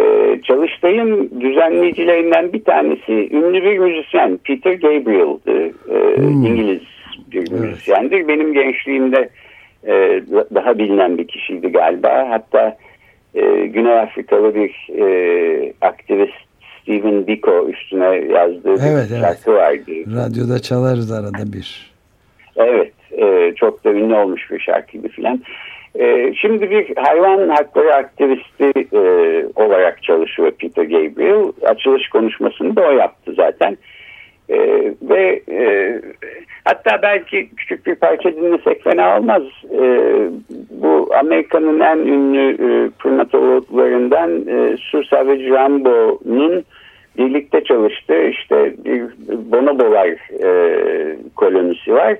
Ee, 0.00 0.40
çalıştayın 0.44 1.30
düzenleyicilerinden 1.40 2.52
bir 2.52 2.64
tanesi 2.64 3.12
ünlü 3.12 3.62
bir 3.62 3.78
müzisyen 3.78 4.38
Peter 4.44 4.72
Gabriel'dı. 4.72 5.66
Ee, 5.66 6.16
hmm. 6.16 6.44
İngiliz 6.44 6.82
bir 7.32 7.38
evet. 7.38 7.60
müzisyendir. 7.60 8.28
Benim 8.28 8.54
gençliğimde 8.54 9.28
e, 9.86 10.22
daha 10.54 10.78
bilinen 10.78 11.18
bir 11.18 11.28
kişiydi 11.28 11.72
galiba. 11.72 12.26
Hatta 12.30 12.76
e, 13.34 13.66
Güney 13.66 13.98
Afrikalı 13.98 14.54
bir 14.54 14.88
e, 14.98 15.72
aktivist 15.80 16.48
Stephen 16.82 17.26
Biko 17.26 17.68
üstüne 17.68 18.04
yazdığı 18.06 18.74
evet, 18.90 19.10
bir 19.10 19.20
şarkı 19.20 19.50
evet. 19.50 19.60
vardı. 19.60 19.92
Radyoda 20.16 20.58
çalarız 20.58 21.12
arada 21.12 21.52
bir. 21.52 21.90
Evet. 22.56 22.92
E, 23.12 23.54
çok 23.56 23.84
da 23.84 23.90
ünlü 23.90 24.14
olmuş 24.14 24.50
bir 24.50 24.60
şarkıydı 24.60 25.08
filan. 25.08 25.42
E, 25.98 26.34
şimdi 26.34 26.70
bir 26.70 26.96
hayvan 26.96 27.48
hakları 27.48 27.94
aktivisti 27.94 28.72
e, 28.92 29.00
olarak 29.54 30.02
çalışıyor 30.02 30.50
Peter 30.50 30.84
Gabriel. 30.84 31.52
Açılış 31.62 32.08
konuşmasını 32.08 32.76
da 32.76 32.80
o 32.80 32.90
yaptı 32.90 33.32
zaten. 33.36 33.78
E, 34.50 34.58
ve 35.02 35.42
e, 35.50 36.00
hatta 36.64 37.02
belki 37.02 37.48
küçük 37.56 37.86
bir 37.86 37.94
parça 37.94 38.36
dinlesek 38.36 38.84
fena 38.84 39.18
olmaz. 39.18 39.42
E, 39.72 39.84
bu 40.70 41.10
Amerika'nın 41.20 41.80
en 41.80 41.98
ünlü 41.98 42.52
e, 42.52 42.90
primatologlarından 42.90 44.48
e, 44.48 44.76
Sue 44.76 45.04
Savage 45.04 45.50
Rambo'nun 45.50 46.64
birlikte 47.18 47.64
çalıştığı 47.64 48.22
işte 48.22 48.74
bir 48.84 49.02
bonobolar 49.52 50.08
e, 50.44 50.76
kolonisi 51.36 51.94
var 51.94 52.16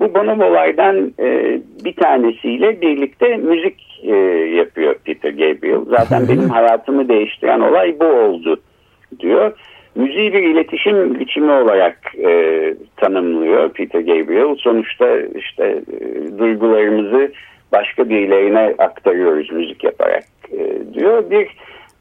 bu 0.00 0.14
bonobolardan 0.14 1.12
e, 1.20 1.60
bir 1.84 1.96
tanesiyle 1.96 2.80
birlikte 2.80 3.36
müzik 3.36 4.00
e, 4.02 4.16
yapıyor 4.56 4.94
Peter 5.04 5.30
Gabriel. 5.30 5.80
Zaten 5.88 6.22
benim 6.28 6.48
hayatımı 6.48 7.08
değiştiren 7.08 7.60
olay 7.60 8.00
bu 8.00 8.04
oldu 8.04 8.60
diyor. 9.20 9.52
Müziği 9.94 10.32
bir 10.32 10.42
iletişim 10.42 11.20
biçimi 11.20 11.52
olarak 11.52 11.98
e, 12.24 12.74
tanımlıyor 12.96 13.68
Peter 13.68 14.00
Gabriel. 14.00 14.54
Sonuçta 14.54 15.06
işte 15.20 15.82
e, 16.00 16.38
duygularımızı 16.38 17.32
başka 17.72 18.08
birilerine 18.08 18.74
aktarıyoruz 18.78 19.52
müzik 19.52 19.84
yaparak 19.84 20.24
e, 20.52 20.94
diyor. 20.94 21.30
Bir 21.30 21.48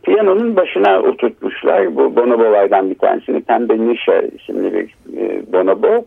piyanonun 0.04 0.56
başına 0.56 1.00
oturtmuşlar. 1.00 1.96
Bu 1.96 2.16
bonobolardan 2.16 2.90
bir 2.90 2.96
tanesini 2.96 3.42
Pembe 3.42 3.78
Nisha 3.78 4.22
isimli 4.22 4.74
bir 4.74 4.96
e, 5.18 5.54
bonobo. 5.54 6.06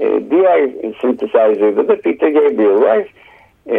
E, 0.00 0.30
diğer 0.30 0.68
synthesizer'da 1.00 1.88
da 1.88 1.96
Peter 1.96 2.28
Gabriel 2.28 2.80
var. 2.80 3.04
E, 3.70 3.76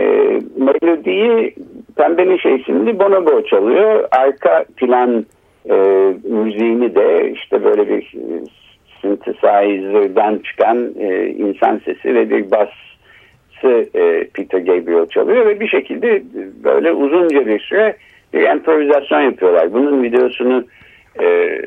melodiyi 0.58 1.56
Pembe 1.96 2.30
Nişe 2.30 2.52
isimli 2.52 3.00
Bonobo 3.00 3.44
çalıyor. 3.44 4.08
Arka 4.12 4.66
plan 4.78 5.26
e, 5.70 5.76
müziğini 6.24 6.96
de 6.96 7.32
işte 7.32 7.64
böyle 7.64 7.90
bir 7.90 8.02
e, 8.02 8.44
synthesizer'dan 9.02 10.38
çıkan 10.38 10.94
e, 11.00 11.28
insan 11.28 11.82
sesi 11.86 12.16
ve 12.16 12.30
bir 12.30 12.52
bası 12.52 13.90
e, 13.96 14.28
Peter 14.34 14.60
Gabriel 14.60 15.06
çalıyor 15.06 15.46
ve 15.46 15.60
bir 15.60 15.68
şekilde 15.68 16.24
böyle 16.64 16.92
uzunca 16.92 17.46
bir 17.46 17.60
süre 17.60 17.96
bir 18.34 18.42
improvizasyon 18.42 19.22
yapıyorlar. 19.22 19.74
Bunun 19.74 20.04
videosunu 20.04 20.66
e, 21.22 21.60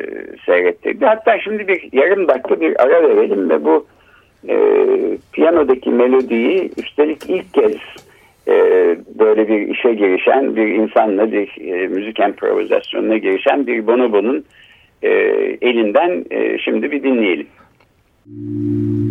seyrettirdi. 0.47 1.07
Hatta 1.07 1.39
şimdi 1.39 1.69
bir 1.69 1.89
yarım 1.93 2.29
dakika 2.29 2.61
bir 2.61 2.83
ara 2.83 3.09
verelim 3.09 3.51
ve 3.51 3.65
bu 3.65 3.87
e, 4.49 4.57
piyanodaki 5.33 5.91
melodiyi 5.91 6.71
üstelik 6.77 7.31
ilk 7.31 7.55
kez 7.55 7.77
e, 8.49 8.55
böyle 9.19 9.49
bir 9.49 9.69
işe 9.69 9.95
girişen 9.95 10.57
bir 10.57 10.67
insanla 10.67 11.33
bir 11.33 11.61
e, 11.61 11.89
müzik 11.89 12.19
improvizasyonuna 12.19 13.17
girişen 13.17 13.67
bir 13.67 13.87
bonobo'nun 13.87 14.45
e, 15.03 15.11
elinden 15.61 16.25
e, 16.31 16.59
şimdi 16.59 16.91
bir 16.91 17.03
dinleyelim. 17.03 17.47
Müzik 18.27 19.02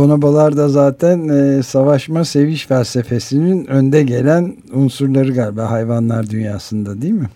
Evet 0.00 0.08
bonobolar 0.08 0.56
da 0.56 0.68
zaten 0.68 1.18
e, 1.28 1.62
savaşma 1.62 2.24
seviş 2.24 2.66
felsefesinin 2.66 3.66
önde 3.66 4.02
gelen 4.02 4.44
unsurları 4.74 5.32
galiba 5.32 5.70
hayvanlar 5.70 6.24
dünyasında 6.32 7.02
değil 7.02 7.14
mi? 7.14 7.28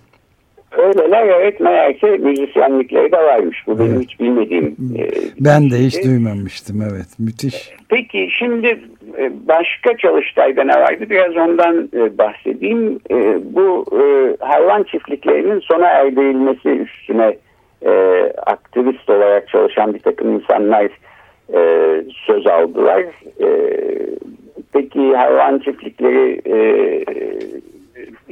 Öyleler 0.72 1.26
evet 1.26 1.60
meğerse 1.60 2.06
müzisyenlikleri 2.06 3.12
de 3.12 3.16
varmış. 3.16 3.58
Bu 3.66 3.78
benim 3.78 3.94
evet. 3.94 4.02
hiç 4.02 4.20
bilmediğim. 4.20 4.76
E, 4.98 5.04
ben 5.40 5.70
de 5.70 5.76
hiç 5.76 6.04
duymamıştım 6.04 6.82
evet 6.82 7.18
müthiş. 7.18 7.70
Peki 7.88 8.28
şimdi 8.38 8.80
e, 9.18 9.32
başka 9.48 9.96
çalıştayda 9.96 10.64
ne 10.64 10.74
vardı 10.74 11.04
biraz 11.10 11.36
ondan 11.36 11.88
e, 11.96 12.18
bahsedeyim. 12.18 13.00
E, 13.10 13.16
bu 13.54 13.84
hayvan 14.40 14.82
çiftliklerinin 14.82 15.60
sona 15.60 15.86
erdirilmesi 15.86 16.68
üstüne 16.68 17.36
aktivist 18.46 19.10
olarak 19.10 19.48
çalışan 19.48 19.94
bir 19.94 19.98
takım 19.98 20.34
insanlar 20.34 20.88
söz 22.26 22.46
aldılar. 22.46 23.04
Peki 24.72 25.16
hayvan 25.16 25.58
çiftlikleri 25.58 26.40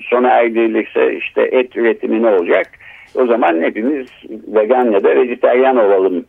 sona 0.00 0.28
erdirilirse 0.28 1.16
işte 1.16 1.42
et 1.42 1.76
üretimi 1.76 2.22
ne 2.22 2.28
olacak? 2.28 2.70
O 3.14 3.26
zaman 3.26 3.62
hepimiz 3.62 4.06
vegan 4.46 4.90
ya 4.90 5.04
da 5.04 5.16
vejeteryan 5.16 5.76
olalım 5.76 6.24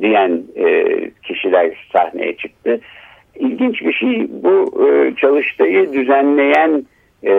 diyen 0.00 0.42
e, 0.56 0.84
kişiler 1.22 1.88
sahneye 1.92 2.36
çıktı. 2.36 2.80
İlginç 3.34 3.82
bir 3.82 3.92
şey 3.92 4.26
bu 4.30 4.86
e, 4.86 5.14
çalıştayı 5.14 5.92
düzenleyen 5.92 6.84
e, 7.22 7.32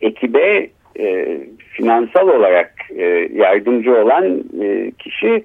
ekibe 0.00 0.66
e, 0.98 1.38
finansal 1.72 2.28
olarak 2.28 2.74
e, 2.96 3.28
yardımcı 3.34 3.96
olan 3.96 4.44
e, 4.62 4.90
kişi 4.98 5.44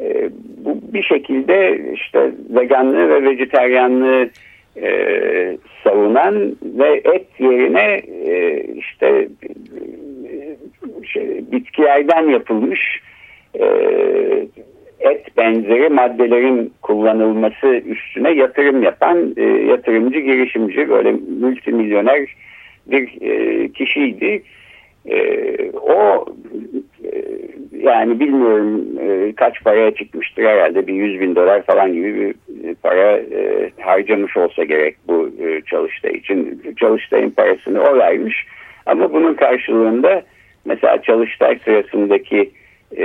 e, 0.00 0.30
bu 0.64 0.80
bir 0.92 1.02
şekilde 1.02 1.80
işte 1.94 2.32
veganlığı 2.50 3.08
ve 3.08 3.22
vejeteryanlığı 3.22 4.28
e, 4.82 5.58
savunan 5.84 6.56
ve 6.62 7.00
et 7.04 7.26
yerine 7.38 8.02
e, 8.26 8.64
işte 8.76 9.28
e, 10.28 10.56
şey, 11.06 11.52
bitkilerden 11.52 12.28
yapılmış 12.28 13.00
e, 13.60 13.64
et 15.00 15.36
benzeri 15.36 15.88
maddelerin 15.88 16.72
kullanılması 16.82 17.66
üstüne 17.66 18.30
yatırım 18.30 18.82
yapan 18.82 19.34
e, 19.36 19.42
yatırımcı 19.42 20.18
girişimci 20.18 20.88
böyle 20.88 21.12
multimilyoner 21.40 22.28
bir 22.86 23.08
e, 23.20 23.68
kişiydi. 23.68 24.24
E, 24.26 24.42
o 25.72 26.26
e, 27.04 27.22
yani 27.72 28.20
bilmiyorum 28.20 28.84
e, 29.00 29.32
kaç 29.32 29.64
paraya 29.64 29.94
çıkmıştır 29.94 30.42
herhalde 30.42 30.86
bir 30.86 30.94
yüz 30.94 31.20
bin 31.20 31.34
dolar 31.34 31.62
falan 31.62 31.92
gibi 31.92 32.14
bir 32.14 32.34
para 32.74 33.16
e, 33.16 33.70
harcamış 33.80 34.36
olsa 34.36 34.64
gerek 34.64 34.96
bu 35.08 35.30
e, 35.40 35.60
çalıştay 35.60 36.12
için. 36.12 36.62
Çalıştayın 36.80 37.30
parasını 37.30 37.82
o 37.82 37.98
vermiş 37.98 38.46
ama 38.86 39.12
bunun 39.12 39.34
karşılığında 39.34 40.22
mesela 40.64 41.02
çalıştay 41.02 41.58
sırasındaki 41.64 42.50
e, 42.96 43.04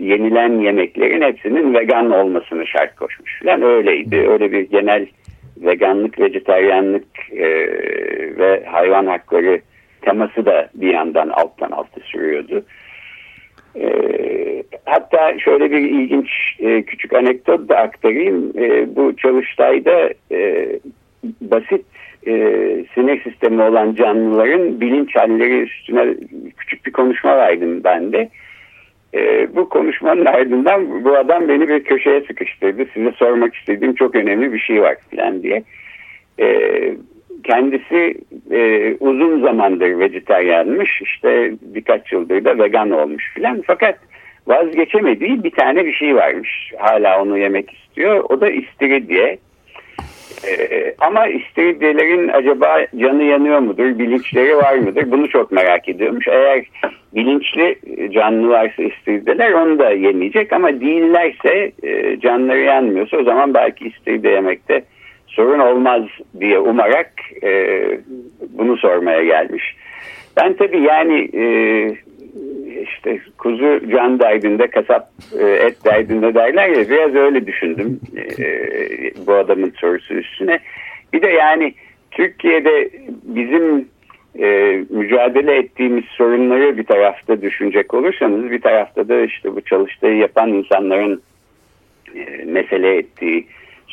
yenilen 0.00 0.58
yemeklerin 0.58 1.22
hepsinin 1.22 1.74
vegan 1.74 2.10
olmasını 2.10 2.66
şart 2.66 2.96
koşmuş. 2.96 3.40
Yani 3.44 3.64
öyleydi. 3.64 4.28
Öyle 4.28 4.52
bir 4.52 4.60
genel 4.60 5.06
veganlık, 5.56 6.20
vejeteryanlık 6.20 7.06
e, 7.32 7.48
ve 8.38 8.64
hayvan 8.66 9.06
hakları 9.06 9.60
teması 10.02 10.46
da 10.46 10.68
bir 10.74 10.92
yandan 10.92 11.28
alttan 11.28 11.70
alta 11.70 12.00
sürüyordu. 12.00 12.64
E, 13.80 13.88
hatta 14.84 15.38
şöyle 15.38 15.70
bir 15.70 15.78
ilginç 15.78 16.28
e, 16.58 16.82
küçük 16.82 17.12
anekdot 17.12 17.68
da 17.68 17.76
aktarayım. 17.76 18.52
E, 18.58 18.96
bu 18.96 19.16
çalıştayda 19.16 20.10
e, 20.32 20.68
basit 21.40 21.84
e, 22.26 22.32
sinir 22.94 23.22
sistemi 23.22 23.62
olan 23.62 23.94
canlıların 23.94 24.80
bilinç 24.80 25.16
halleri 25.16 25.60
üstüne 25.60 26.14
küçük 26.56 26.86
bir 26.86 26.92
konuşma 26.92 27.36
verdim 27.36 27.80
ben 27.84 28.12
de. 28.12 28.28
E, 29.14 29.48
bu 29.56 29.68
konuşmanın 29.68 30.24
ardından 30.24 31.04
bu 31.04 31.16
adam 31.16 31.48
beni 31.48 31.68
bir 31.68 31.84
köşeye 31.84 32.20
sıkıştırdı. 32.20 32.86
Size 32.94 33.12
sormak 33.12 33.54
istediğim 33.54 33.94
çok 33.94 34.14
önemli 34.14 34.52
bir 34.52 34.58
şey 34.58 34.82
var 34.82 34.96
falan 35.10 35.42
diye. 35.42 35.62
E, 36.40 36.46
kendisi 37.44 38.14
e, 38.50 38.94
uzun 39.00 39.42
zamandır 39.42 39.98
vejetaryenmiş. 39.98 41.02
İşte 41.02 41.52
birkaç 41.60 42.12
yıldır 42.12 42.44
da 42.44 42.58
vegan 42.58 42.90
olmuş 42.90 43.32
filan. 43.34 43.62
Fakat 43.66 43.98
vazgeçemediği 44.46 45.44
bir 45.44 45.50
tane 45.50 45.84
bir 45.84 45.92
şey 45.92 46.16
varmış. 46.16 46.72
Hala 46.78 47.22
onu 47.22 47.38
yemek 47.38 47.72
istiyor. 47.72 48.24
O 48.28 48.40
da 48.40 48.50
istiridye. 48.50 49.38
Ee, 50.48 50.94
ama 50.98 51.26
istiridyelerin 51.26 52.28
acaba 52.28 52.78
canı 52.96 53.22
yanıyor 53.22 53.58
mudur, 53.58 53.98
bilinçleri 53.98 54.56
var 54.56 54.74
mıdır? 54.74 55.10
Bunu 55.10 55.28
çok 55.28 55.52
merak 55.52 55.88
ediyormuş. 55.88 56.28
Eğer 56.28 56.64
bilinçli 57.14 57.76
canlılarsa 58.12 58.82
istiridyeler 58.82 59.52
onu 59.52 59.78
da 59.78 59.90
yemeyecek 59.90 60.52
ama 60.52 60.80
değillerse 60.80 61.72
e, 61.82 62.20
canları 62.20 62.60
yanmıyorsa 62.60 63.16
o 63.16 63.24
zaman 63.24 63.54
belki 63.54 63.88
istiridye 63.88 64.32
yemekte 64.32 64.82
sorun 65.26 65.58
olmaz 65.58 66.02
diye 66.40 66.58
umarak 66.58 67.12
e, 67.42 67.80
bunu 68.48 68.76
sormaya 68.76 69.24
gelmiş. 69.24 69.76
Ben 70.36 70.54
tabii 70.54 70.82
yani 70.82 71.30
e, 71.34 71.46
işte 72.82 73.20
kuzu 73.38 73.80
can 73.90 74.18
derdinde, 74.20 74.66
kasap 74.66 75.08
e, 75.40 75.46
et 75.46 75.84
derdinde 75.84 76.34
derler 76.34 76.68
ya 76.68 76.88
biraz 76.88 77.14
öyle 77.14 77.46
düşündüm 77.46 78.00
e, 78.16 78.46
bu 79.26 79.34
adamın 79.34 79.72
sorusu 79.76 80.14
üstüne. 80.14 80.58
Bir 81.12 81.22
de 81.22 81.28
yani 81.28 81.74
Türkiye'de 82.10 82.90
bizim 83.22 83.88
e, 84.38 84.80
mücadele 84.90 85.56
ettiğimiz 85.56 86.04
sorunları 86.04 86.78
bir 86.78 86.84
tarafta 86.84 87.42
düşünecek 87.42 87.94
olursanız 87.94 88.50
bir 88.50 88.60
tarafta 88.60 89.08
da 89.08 89.20
işte 89.20 89.56
bu 89.56 89.60
çalıştığı 89.60 90.06
yapan 90.06 90.52
insanların 90.52 91.22
e, 92.14 92.44
mesele 92.44 92.96
ettiği 92.96 93.46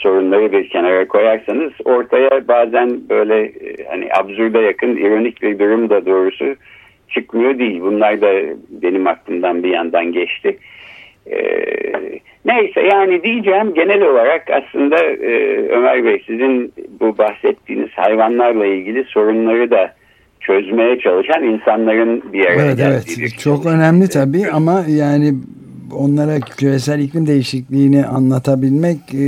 sorunları 0.03 0.51
bir 0.51 0.69
kenara 0.69 1.07
koyarsanız 1.07 1.71
ortaya 1.85 2.47
bazen 2.47 3.09
böyle 3.09 3.41
e, 3.45 3.85
hani 3.89 4.09
absürde 4.19 4.59
yakın 4.59 4.97
ironik 4.97 5.41
bir 5.41 5.59
durum 5.59 5.89
da 5.89 6.05
doğrusu 6.05 6.55
çıkmıyor 7.09 7.59
değil. 7.59 7.81
Bunlar 7.81 8.21
da 8.21 8.31
benim 8.69 9.07
aklımdan 9.07 9.63
bir 9.63 9.69
yandan 9.69 10.11
geçti. 10.11 10.57
Ee, 11.31 12.19
neyse 12.45 12.81
yani 12.81 13.23
diyeceğim 13.23 13.73
genel 13.73 14.01
olarak 14.01 14.49
aslında 14.49 15.03
e, 15.03 15.57
Ömer 15.69 16.05
Bey 16.05 16.23
sizin 16.27 16.73
bu 16.99 17.17
bahsettiğiniz 17.17 17.89
hayvanlarla 17.89 18.65
ilgili 18.65 19.03
sorunları 19.03 19.71
da 19.71 19.93
çözmeye 20.39 20.99
çalışan 20.99 21.43
insanların 21.43 22.33
bir 22.33 22.45
araya 22.45 22.65
evet, 22.65 22.77
geldiği. 22.77 23.15
Evet 23.19 23.39
çok 23.39 23.65
önemli 23.65 24.09
tabii 24.09 24.47
ama 24.53 24.85
yani 24.87 25.33
onlara 25.95 26.39
küresel 26.39 26.99
iklim 26.99 27.27
değişikliğini 27.27 28.05
anlatabilmek 28.05 28.97
e, 29.13 29.25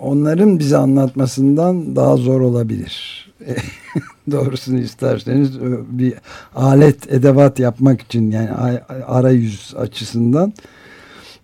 onların 0.00 0.58
bize 0.58 0.76
anlatmasından 0.76 1.96
daha 1.96 2.16
zor 2.16 2.40
olabilir. 2.40 3.26
Doğrusunu 4.30 4.80
isterseniz 4.80 5.56
e, 5.56 5.98
bir 5.98 6.14
alet 6.54 7.12
edevat 7.12 7.58
yapmak 7.58 8.00
için 8.00 8.30
yani 8.30 8.50
arayüz 9.06 9.74
açısından. 9.76 10.52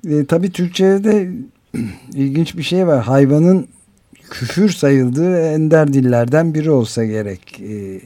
E, 0.09 0.27
tabii 0.27 0.51
Türkçe'de 0.51 1.31
ilginç 2.15 2.57
bir 2.57 2.63
şey 2.63 2.87
var. 2.87 3.03
Hayvanın 3.03 3.69
küfür 4.31 4.69
sayıldığı 4.69 5.41
ender 5.41 5.93
dillerden 5.93 6.55
biri 6.55 6.71
olsa 6.71 7.05
gerek 7.05 7.61
e, 7.61 8.01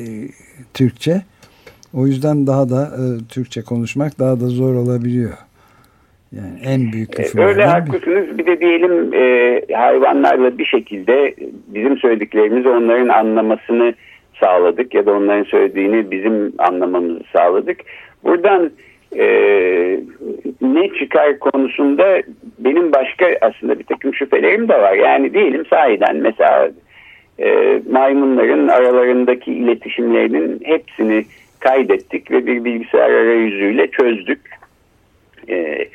e, 0.00 0.28
Türkçe. 0.74 1.24
O 1.94 2.06
yüzden 2.06 2.46
daha 2.46 2.70
da 2.70 2.96
e, 2.96 3.24
Türkçe 3.28 3.62
konuşmak 3.62 4.18
daha 4.18 4.40
da 4.40 4.48
zor 4.48 4.74
olabiliyor. 4.74 5.32
Yani 6.32 6.58
en 6.64 6.92
büyük 6.92 7.20
e, 7.20 7.22
küfür. 7.22 7.38
Öyle 7.38 7.64
haklısınız. 7.64 8.38
Bir 8.38 8.46
de 8.46 8.60
diyelim 8.60 9.14
e, 9.14 9.60
hayvanlarla 9.74 10.58
bir 10.58 10.64
şekilde 10.64 11.34
bizim 11.66 11.98
söylediklerimizi 11.98 12.68
onların 12.68 13.08
anlamasını 13.08 13.94
sağladık 14.40 14.94
ya 14.94 15.06
da 15.06 15.12
onların 15.12 15.44
söylediğini 15.44 16.10
bizim 16.10 16.52
anlamamızı 16.58 17.20
sağladık. 17.32 17.80
Buradan 18.24 18.70
e, 19.18 19.26
ne 20.60 20.88
çıkar 20.98 21.38
konusunda 21.38 22.22
benim 22.58 22.92
başka 22.92 23.26
aslında 23.40 23.78
bir 23.78 23.84
takım 23.84 24.14
şüphelerim 24.14 24.68
de 24.68 24.74
var. 24.82 24.92
Yani 24.92 25.34
diyelim 25.34 25.66
sahiden 25.66 26.16
mesela 26.16 26.70
e, 27.38 27.80
maymunların 27.90 28.68
aralarındaki 28.68 29.52
iletişimlerinin 29.52 30.60
hepsini 30.64 31.24
kaydettik 31.60 32.30
ve 32.30 32.46
bir 32.46 32.64
bilgisayar 32.64 33.10
arayüzüyle 33.10 33.90
çözdük. 33.90 34.40
E, 35.48 35.88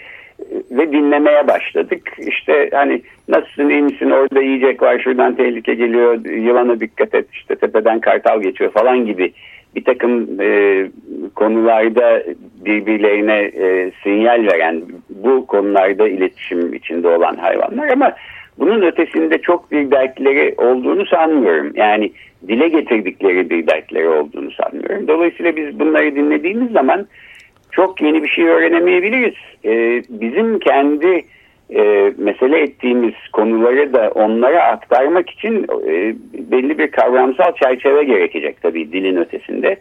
ve 0.71 0.91
dinlemeye 0.91 1.47
başladık. 1.47 2.09
İşte 2.27 2.69
hani 2.73 3.01
nasılsın 3.27 3.69
iyi 3.69 3.81
misin 3.81 4.09
orada 4.09 4.41
yiyecek 4.41 4.81
var 4.81 4.99
şuradan 4.99 5.35
tehlike 5.35 5.73
geliyor 5.73 6.25
yılana 6.25 6.79
dikkat 6.79 7.15
et 7.15 7.25
işte 7.33 7.55
tepeden 7.55 7.99
kartal 7.99 8.41
geçiyor 8.41 8.71
falan 8.71 9.05
gibi 9.05 9.33
bir 9.75 9.83
takım 9.83 10.41
e, 10.41 10.87
konularda 11.35 12.23
birbirlerine 12.65 13.39
e, 13.39 13.91
sinyal 14.03 14.47
veren 14.47 14.81
bu 15.09 15.47
konularda 15.47 16.07
iletişim 16.07 16.73
içinde 16.73 17.07
olan 17.07 17.35
hayvanlar 17.35 17.87
ama 17.87 18.13
bunun 18.59 18.81
ötesinde 18.81 19.37
çok 19.37 19.71
bir 19.71 19.91
dertleri 19.91 20.55
olduğunu 20.57 21.05
sanmıyorum. 21.05 21.71
Yani 21.75 22.11
dile 22.47 22.67
getirdikleri 22.67 23.49
bir 23.49 23.67
dertleri 23.67 24.07
olduğunu 24.07 24.51
sanmıyorum. 24.51 25.07
Dolayısıyla 25.07 25.55
biz 25.55 25.79
bunları 25.79 26.15
dinlediğimiz 26.15 26.71
zaman 26.71 27.07
çok 27.71 28.01
yeni 28.01 28.23
bir 28.23 28.29
şey 28.29 28.47
öğrenemeyebiliriz. 28.47 29.35
Ee, 29.65 30.03
bizim 30.09 30.59
kendi 30.59 31.25
e, 31.75 32.13
mesele 32.17 32.59
ettiğimiz 32.59 33.13
konuları 33.33 33.93
da 33.93 34.11
onlara 34.15 34.63
aktarmak 34.63 35.29
için 35.29 35.63
e, 35.87 36.15
belli 36.51 36.77
bir 36.77 36.91
kavramsal 36.91 37.55
çerçeve 37.55 38.03
gerekecek 38.03 38.61
tabii 38.61 38.91
dilin 38.91 39.15
ötesinde. 39.15 39.77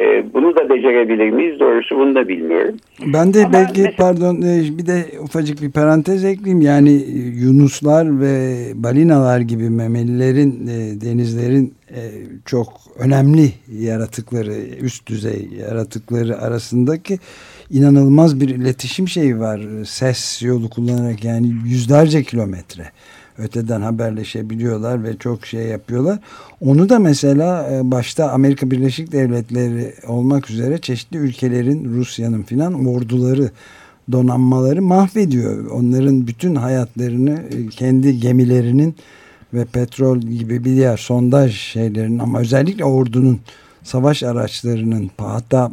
E, 0.00 0.34
bunu 0.34 0.56
da 0.56 0.68
becerebilir 0.68 1.30
miyiz? 1.30 1.60
Doğrusu 1.60 1.96
bunu 1.96 2.14
da 2.14 2.28
bilmiyorum. 2.28 2.74
Ben 3.06 3.34
de 3.34 3.44
Ama 3.44 3.52
belki 3.52 3.82
mesela, 3.82 3.96
pardon 3.96 4.36
e, 4.42 4.78
bir 4.78 4.86
de 4.86 5.04
ufacık 5.20 5.62
bir 5.62 5.70
parantez 5.70 6.24
ekleyeyim. 6.24 6.60
Yani 6.60 6.90
e, 6.90 7.18
yunuslar 7.18 8.20
ve 8.20 8.56
balinalar 8.74 9.40
gibi 9.40 9.70
memelilerin 9.70 10.66
e, 10.66 11.00
denizlerin 11.00 11.74
çok 12.44 12.68
önemli 12.98 13.48
yaratıkları, 13.80 14.54
üst 14.80 15.06
düzey 15.06 15.48
yaratıkları 15.60 16.38
arasındaki 16.38 17.18
inanılmaz 17.70 18.40
bir 18.40 18.48
iletişim 18.48 19.08
şeyi 19.08 19.38
var. 19.38 19.60
Ses 19.84 20.42
yolu 20.42 20.70
kullanarak 20.70 21.24
yani 21.24 21.52
yüzlerce 21.64 22.22
kilometre 22.22 22.84
öteden 23.38 23.80
haberleşebiliyorlar 23.80 25.04
ve 25.04 25.16
çok 25.16 25.46
şey 25.46 25.66
yapıyorlar. 25.66 26.18
Onu 26.60 26.88
da 26.88 26.98
mesela 26.98 27.70
e, 27.72 27.90
başta 27.90 28.30
Amerika 28.30 28.70
Birleşik 28.70 29.12
Devletleri 29.12 29.94
olmak 30.06 30.50
üzere 30.50 30.78
çeşitli 30.78 31.16
ülkelerin 31.16 31.94
Rusya'nın 31.94 32.42
filan 32.42 32.86
orduları 32.86 33.50
donanmaları 34.12 34.82
mahvediyor. 34.82 35.70
Onların 35.70 36.26
bütün 36.26 36.54
hayatlarını 36.54 37.42
e, 37.50 37.68
kendi 37.68 38.20
gemilerinin 38.20 38.94
ve 39.54 39.64
petrol 39.64 40.18
gibi 40.18 40.64
bir 40.64 40.70
diğer 40.70 40.96
sondaj 40.96 41.56
şeylerin 41.56 42.18
ama 42.18 42.40
özellikle 42.40 42.84
ordunun 42.84 43.40
savaş 43.82 44.22
araçlarının 44.22 45.10
hatta 45.18 45.70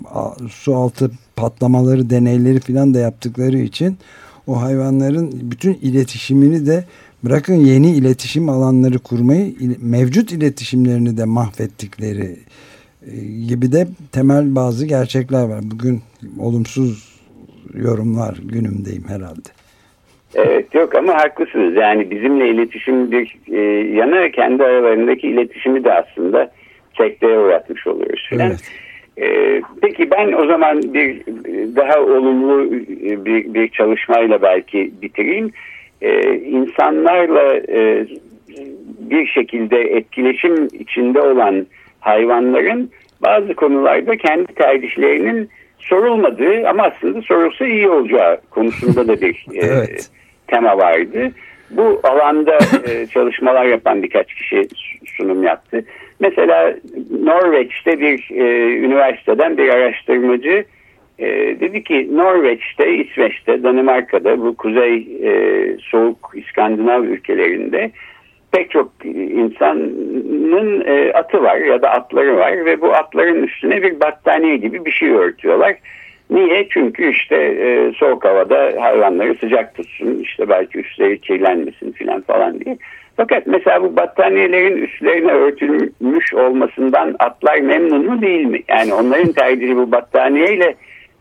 su 0.49 0.75
altı 0.75 1.11
patlamaları 1.35 2.09
deneyleri 2.09 2.59
filan 2.59 2.93
da 2.93 2.99
yaptıkları 2.99 3.57
için 3.57 3.97
o 4.47 4.61
hayvanların 4.61 5.51
bütün 5.51 5.73
iletişimini 5.73 6.65
de 6.65 6.85
bırakın 7.25 7.53
yeni 7.53 7.91
iletişim 7.91 8.49
alanları 8.49 8.99
kurmayı 8.99 9.53
mevcut 9.81 10.31
iletişimlerini 10.31 11.17
de 11.17 11.25
mahvettikleri 11.25 12.35
e, 13.07 13.15
gibi 13.49 13.71
de 13.71 13.87
temel 14.11 14.55
bazı 14.55 14.85
gerçekler 14.85 15.43
var. 15.43 15.59
Bugün 15.71 16.01
olumsuz 16.39 17.19
yorumlar 17.73 18.37
günümdeyim 18.43 19.03
herhalde. 19.07 19.49
Evet 20.35 20.75
yok 20.75 20.95
ama 20.95 21.13
haklısınız. 21.13 21.75
Yani 21.75 22.11
bizimle 22.11 22.49
iletişim 22.49 23.11
bir 23.11 23.37
e, 23.51 23.59
yana 23.95 24.31
kendi 24.31 24.63
aralarındaki 24.63 25.27
iletişimi 25.27 25.83
de 25.83 25.93
aslında 25.93 26.51
sekteye 26.97 27.39
uğratmış 27.39 27.87
oluyoruz. 27.87 28.29
Evet. 28.31 28.61
E, 29.17 29.61
peki 29.81 30.11
ben 30.11 30.31
o 30.31 30.45
zaman 30.45 30.93
bir 30.93 31.25
daha 31.75 31.99
olumlu 31.99 32.71
bir, 33.25 33.53
bir 33.53 33.67
çalışmayla 33.67 34.41
belki 34.41 34.91
bitireyim 35.01 35.51
e, 36.03 36.35
insanlarla 36.35 37.55
e, 37.69 38.07
bir 38.99 39.27
şekilde 39.27 39.81
etkileşim 39.81 40.67
içinde 40.79 41.21
olan 41.21 41.67
hayvanların 41.99 42.91
bazı 43.21 43.53
konularda 43.53 44.17
kendi 44.17 44.53
tercihlerinin 44.53 45.49
sorulmadığı 45.79 46.69
ama 46.69 46.83
aslında 46.83 47.21
sorulsa 47.21 47.65
iyi 47.65 47.89
olacağı 47.89 48.41
konusunda 48.49 49.07
da 49.07 49.21
bir 49.21 49.45
e, 49.53 49.59
evet. 49.59 50.09
tema 50.47 50.77
vardı. 50.77 51.31
Bu 51.69 51.99
alanda 52.03 52.57
e, 52.87 53.05
çalışmalar 53.05 53.65
yapan 53.65 54.03
birkaç 54.03 54.33
kişi 54.33 54.67
sunum 55.17 55.43
yaptı. 55.43 55.85
Mesela 56.19 56.75
Norveç'te 57.23 57.99
bir 57.99 58.29
e, 58.31 58.75
üniversiteden 58.77 59.57
bir 59.57 59.69
araştırmacı 59.69 60.65
e, 61.19 61.25
dedi 61.59 61.83
ki 61.83 62.09
Norveç'te, 62.13 62.95
İsveç'te, 62.95 63.63
Danimarka'da 63.63 64.39
bu 64.39 64.55
kuzey 64.55 65.07
e, 65.23 65.31
soğuk 65.81 66.31
İskandinav 66.35 67.03
ülkelerinde 67.03 67.91
pek 68.51 68.71
çok 68.71 68.91
insanın 69.05 70.83
e, 70.85 71.13
atı 71.13 71.43
var 71.43 71.57
ya 71.57 71.81
da 71.81 71.89
atları 71.89 72.37
var 72.37 72.65
ve 72.65 72.81
bu 72.81 72.93
atların 72.93 73.43
üstüne 73.43 73.83
bir 73.83 73.99
battaniye 73.99 74.57
gibi 74.57 74.85
bir 74.85 74.91
şey 74.91 75.09
örtüyorlar. 75.09 75.75
Niye? 76.29 76.67
Çünkü 76.69 77.11
işte 77.11 77.35
e, 77.35 77.91
soğuk 77.95 78.25
havada 78.25 78.73
hayvanları 78.79 79.35
sıcak 79.35 79.75
tutsun, 79.75 80.19
işte 80.19 80.49
belki 80.49 80.79
üstleri 80.79 81.21
kirlenmesin 81.21 81.91
filan 81.91 82.21
falan 82.21 82.59
diye. 82.59 82.77
Fakat 83.17 83.47
mesela 83.47 83.83
bu 83.83 83.95
battaniyelerin 83.95 84.77
üstlerine 84.77 85.31
örtülmüş 85.31 86.33
olmasından 86.33 87.15
atlar 87.19 87.59
memnun 87.59 88.05
mu 88.05 88.21
değil 88.21 88.45
mi? 88.45 88.59
Yani 88.67 88.93
onların 88.93 89.31
tercihi 89.35 89.75
bu 89.75 89.91
battaniyeyle 89.91 90.75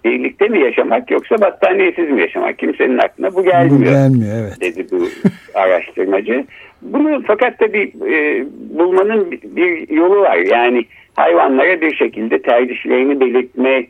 birlikte 0.04 0.48
mi 0.48 0.60
yaşamak 0.60 1.10
yoksa 1.10 1.40
battaniyesiz 1.40 2.10
mi 2.10 2.20
yaşamak? 2.20 2.58
Kimsenin 2.58 2.98
aklına 2.98 3.34
bu 3.34 3.44
gelmiyor. 3.44 3.80
Bu 3.80 3.84
gelmiyor 3.84 4.36
evet. 4.40 4.60
Dedi 4.60 4.86
bu 4.92 5.08
araştırmacı. 5.54 6.44
Bunu 6.82 7.22
fakat 7.26 7.58
tabii 7.58 7.92
e, 8.10 8.44
bulmanın 8.78 9.30
bir 9.30 9.88
yolu 9.90 10.20
var. 10.20 10.36
Yani 10.36 10.84
hayvanlara 11.16 11.80
bir 11.80 11.94
şekilde 11.94 12.42
tercihlerini 12.42 13.20
belirtme 13.20 13.86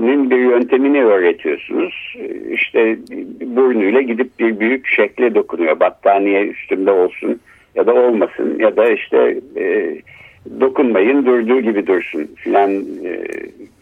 nin 0.00 0.30
bir 0.30 0.36
yöntemini 0.36 1.04
öğretiyorsunuz. 1.04 2.16
İşte 2.50 2.96
burnuyla 3.40 4.00
gidip 4.00 4.38
bir 4.38 4.60
büyük 4.60 4.86
şekle 4.86 5.34
dokunuyor. 5.34 5.80
Battaniye 5.80 6.46
üstünde 6.46 6.90
olsun 6.90 7.40
ya 7.74 7.86
da 7.86 7.94
olmasın 7.94 8.58
ya 8.58 8.76
da 8.76 8.90
işte 8.90 9.38
e, 9.56 9.96
dokunmayın 10.60 11.26
durduğu 11.26 11.60
gibi 11.60 11.86
dursun 11.86 12.30
filan 12.36 12.70
e, 13.04 13.24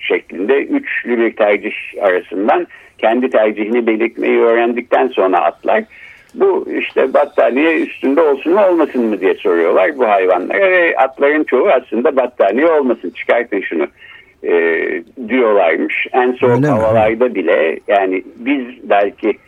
şeklinde 0.08 0.64
üçlü 0.64 1.18
bir 1.18 1.36
tercih 1.36 1.72
arasından 2.02 2.66
kendi 2.98 3.30
tercihini 3.30 3.86
belirtmeyi 3.86 4.40
öğrendikten 4.40 5.08
sonra 5.08 5.38
atlar 5.38 5.84
bu 6.34 6.66
işte 6.78 7.14
battaniye 7.14 7.80
üstünde 7.80 8.20
olsun 8.20 8.52
mu 8.52 8.60
olmasın 8.66 9.04
mı 9.04 9.20
diye 9.20 9.34
soruyorlar 9.34 9.98
bu 9.98 10.08
hayvanlara 10.08 10.70
ve 10.70 10.96
atların 10.96 11.44
çoğu 11.44 11.68
aslında 11.68 12.16
battaniye 12.16 12.66
olmasın 12.66 13.10
çıkartın 13.10 13.60
şunu 13.60 13.86
e, 14.44 14.52
diyorlarmış. 15.28 16.06
En 16.12 16.32
soğuk 16.32 16.56
Öyle 16.56 16.66
havalarda 16.66 17.24
mi? 17.24 17.34
bile 17.34 17.80
yani 17.88 18.22
biz 18.36 18.90
belki 18.90 19.38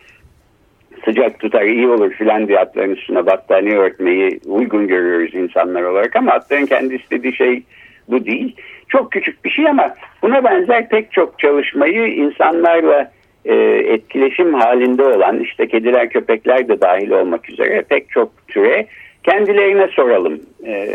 sıcak 1.05 1.39
tutar 1.39 1.61
iyi 1.61 1.87
olur 1.87 2.11
filan 2.11 2.47
diye 2.47 2.59
atların 2.59 2.95
üstüne 2.95 3.25
battaniye 3.25 3.77
örtmeyi 3.77 4.39
uygun 4.45 4.87
görüyoruz 4.87 5.35
insanlar 5.35 5.81
olarak 5.81 6.15
ama 6.15 6.31
atların 6.31 6.65
kendi 6.65 6.95
istediği 6.95 7.33
şey 7.33 7.63
bu 8.07 8.25
değil. 8.25 8.55
Çok 8.89 9.11
küçük 9.11 9.45
bir 9.45 9.49
şey 9.49 9.69
ama 9.69 9.95
buna 10.21 10.43
benzer 10.43 10.89
pek 10.89 11.11
çok 11.11 11.39
çalışmayı 11.39 12.07
insanlarla 12.07 13.11
e, 13.45 13.55
etkileşim 13.93 14.53
halinde 14.53 15.03
olan 15.03 15.39
işte 15.39 15.67
kediler 15.67 16.09
köpekler 16.09 16.67
de 16.67 16.81
dahil 16.81 17.11
olmak 17.11 17.49
üzere 17.49 17.81
pek 17.81 18.09
çok 18.09 18.47
türe 18.47 18.85
kendilerine 19.23 19.87
soralım. 19.87 20.39
E, 20.65 20.89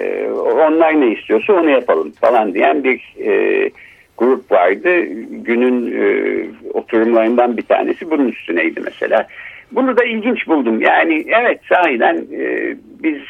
onlar 0.69 1.01
ne 1.01 1.13
istiyorsa 1.13 1.53
onu 1.53 1.71
yapalım 1.71 2.13
falan 2.21 2.55
diyen 2.55 2.85
bir 2.85 3.15
e, 3.27 3.71
grup 4.19 4.53
vardı. 4.53 5.01
Günün 5.31 6.01
e, 6.03 6.45
oturumlarından 6.73 7.57
bir 7.57 7.63
tanesi 7.63 8.11
bunun 8.11 8.29
üstüneydi 8.29 8.81
mesela. 8.85 9.27
Bunu 9.73 9.97
da 9.97 10.05
ilginç 10.05 10.49
buldum. 10.49 10.81
Yani 10.81 11.25
evet 11.29 11.61
sahiden 11.69 12.17
e, 12.17 12.75
biz 13.03 13.23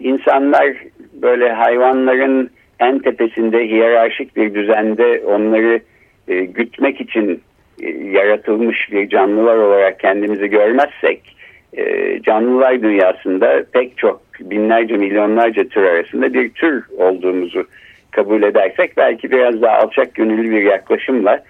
insanlar 0.00 0.66
böyle 1.12 1.52
hayvanların 1.52 2.50
en 2.82 2.98
tepesinde 2.98 3.68
hiyerarşik 3.68 4.36
bir 4.36 4.54
düzende 4.54 5.22
onları 5.26 5.80
e, 6.28 6.44
gütmek 6.44 7.00
için 7.00 7.42
e, 7.82 7.88
yaratılmış 7.90 8.92
bir 8.92 9.08
canlılar 9.08 9.56
olarak 9.56 10.00
kendimizi 10.00 10.48
görmezsek 10.48 11.36
e, 11.76 12.22
canlılar 12.22 12.82
dünyasında 12.82 13.64
pek 13.72 13.98
çok 13.98 14.22
binlerce 14.40 14.96
milyonlarca 14.96 15.64
tür 15.64 15.82
arasında 15.82 16.34
bir 16.34 16.50
tür 16.50 16.84
olduğumuzu 16.98 17.64
kabul 18.10 18.42
edersek 18.42 18.96
belki 18.96 19.30
biraz 19.30 19.62
daha 19.62 19.78
alçak 19.78 20.14
gönüllü 20.14 20.50
bir 20.50 20.62
yaklaşımla 20.62 21.44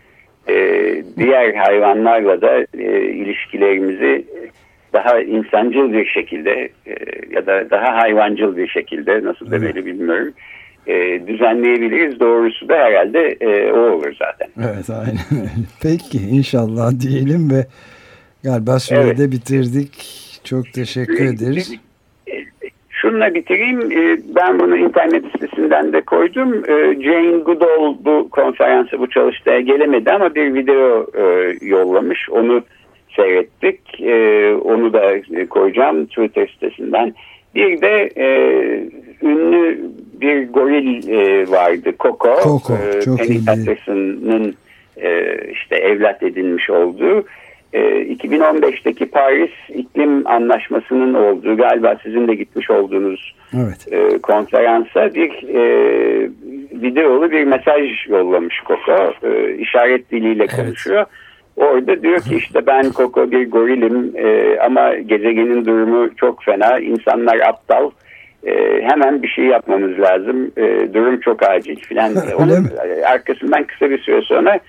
e, 0.49 0.55
diğer 1.17 1.55
hayvanlarla 1.55 2.41
da 2.41 2.67
e, 2.79 3.03
ilişkilerimizi 3.03 4.25
daha 4.93 5.21
insancıl 5.21 5.93
bir 5.93 6.07
şekilde 6.07 6.69
e, 6.87 6.95
ya 7.31 7.47
da 7.47 7.71
daha 7.71 7.97
hayvancıl 7.97 8.57
bir 8.57 8.69
şekilde 8.69 9.25
nasıl 9.25 9.51
demeli 9.51 9.87
bilmiyorum 9.87 10.35
e, 10.87 11.27
düzenleyebiliriz. 11.27 12.21
Doğrusu 12.21 12.69
da 12.69 12.75
herhalde 12.75 13.37
e, 13.41 13.73
o 13.73 13.79
olur 13.79 14.17
zaten. 14.19 14.49
Evet 14.59 14.91
aynen. 14.91 15.49
Peki 15.83 16.19
inşallah 16.19 17.01
diyelim 17.01 17.51
ve 17.51 17.67
galiba 18.45 18.79
sürede 18.79 19.23
evet. 19.23 19.33
bitirdik. 19.33 20.23
Çok 20.45 20.73
teşekkür 20.73 21.25
ederiz. 21.25 21.75
Şununla 22.91 23.35
bitireyim. 23.35 23.81
E, 23.81 24.19
ben 24.35 24.59
bunu 24.59 24.77
internet 24.77 25.25
sitesinden 25.33 25.93
de 25.93 26.01
koydum. 26.01 26.55
E, 26.55 27.03
Jane 27.03 27.37
Goodall 27.37 27.97
bu 28.05 28.29
konferansı, 28.31 28.99
bu 28.99 29.11
çalıştaya 29.11 29.61
gelemedi 29.61 30.11
ama 30.11 30.35
bir 30.35 30.55
video 30.55 31.07
e, 31.15 31.55
yollamış. 31.67 32.31
Onu 32.31 32.63
seyrettik. 33.17 34.01
E, 34.01 34.49
onu 34.55 34.93
da 34.93 35.13
koyacağım 35.51 36.07
Twitter 36.07 36.47
sitesinden. 36.47 37.15
Bir 37.55 37.81
de 37.81 38.11
e, 38.17 38.27
ünlü 39.23 39.81
bir 40.21 40.49
goril 40.49 41.09
e, 41.09 41.51
vardı 41.51 41.93
Coco. 42.01 42.37
Coco 42.43 42.75
e, 42.75 43.01
çok 43.01 43.19
Penny 43.19 43.45
Patterson'ın 43.45 44.55
e, 44.97 45.39
işte 45.53 45.77
evlat 45.77 46.23
edinmiş 46.23 46.71
olduğu. 46.71 47.25
E, 47.73 47.81
2015'teki 48.03 49.07
Paris 49.07 49.51
İklim 49.69 50.27
Anlaşması'nın 50.27 51.15
olduğu 51.15 51.57
galiba 51.57 51.97
sizin 52.03 52.29
de 52.29 52.35
gitmiş 52.35 52.71
olduğunuz 52.71 53.35
evet. 53.55 53.93
e, 53.93 54.19
konferansa 54.19 55.15
bir 55.15 55.31
e, 55.49 55.63
videolu 56.83 57.31
bir 57.31 57.45
mesaj 57.45 58.07
yollamış 58.09 58.63
Coco. 58.67 59.13
E, 59.23 59.55
işaret 59.55 60.11
diliyle 60.11 60.43
evet. 60.43 61.07
Orada 61.57 62.03
diyor 62.03 62.21
ki 62.21 62.37
işte 62.37 62.67
ben 62.67 62.91
Koko 62.91 63.31
bir 63.31 63.51
gorilim 63.51 64.13
e, 64.17 64.59
ama 64.61 64.95
gezegenin 64.95 65.65
durumu 65.65 66.17
çok 66.17 66.45
fena. 66.45 66.79
İnsanlar 66.79 67.41
aptal. 67.41 67.91
E, 68.47 68.83
hemen 68.83 69.23
bir 69.23 69.29
şey 69.29 69.45
yapmamız 69.45 69.99
lazım. 69.99 70.53
E, 70.57 70.95
durum 70.95 71.21
çok 71.21 71.43
acil 71.43 71.77
filan. 71.77 72.15
Onun 72.39 72.71
arkasından 73.07 73.65
kısa 73.65 73.91
bir 73.91 73.99
süre 73.99 74.23
sonra 74.23 74.61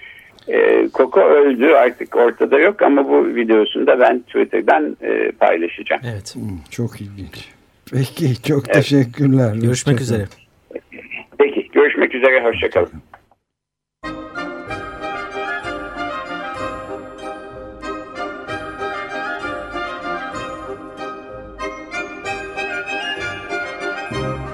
e, 0.48 0.88
Koko 0.94 1.22
öldü 1.22 1.66
artık 1.66 2.16
ortada 2.16 2.60
yok 2.60 2.82
ama 2.82 3.10
bu 3.10 3.36
videosunu 3.36 3.88
da 3.88 4.00
ben 4.00 4.20
Twitter'dan 4.20 4.98
e, 5.02 5.32
paylaşacağım. 5.32 6.02
Evet. 6.12 6.36
Çok 6.72 7.02
ilginç. 7.02 7.50
Peki 7.92 8.42
çok 8.42 8.64
evet. 8.66 8.76
teşekkürler. 8.76 9.56
Görüşmek 9.62 10.02
üzere. 10.02 10.24
Peki 11.40 11.70
görüşmek 11.74 12.16
üzere 12.16 12.44
hoşçakalın. 12.44 12.92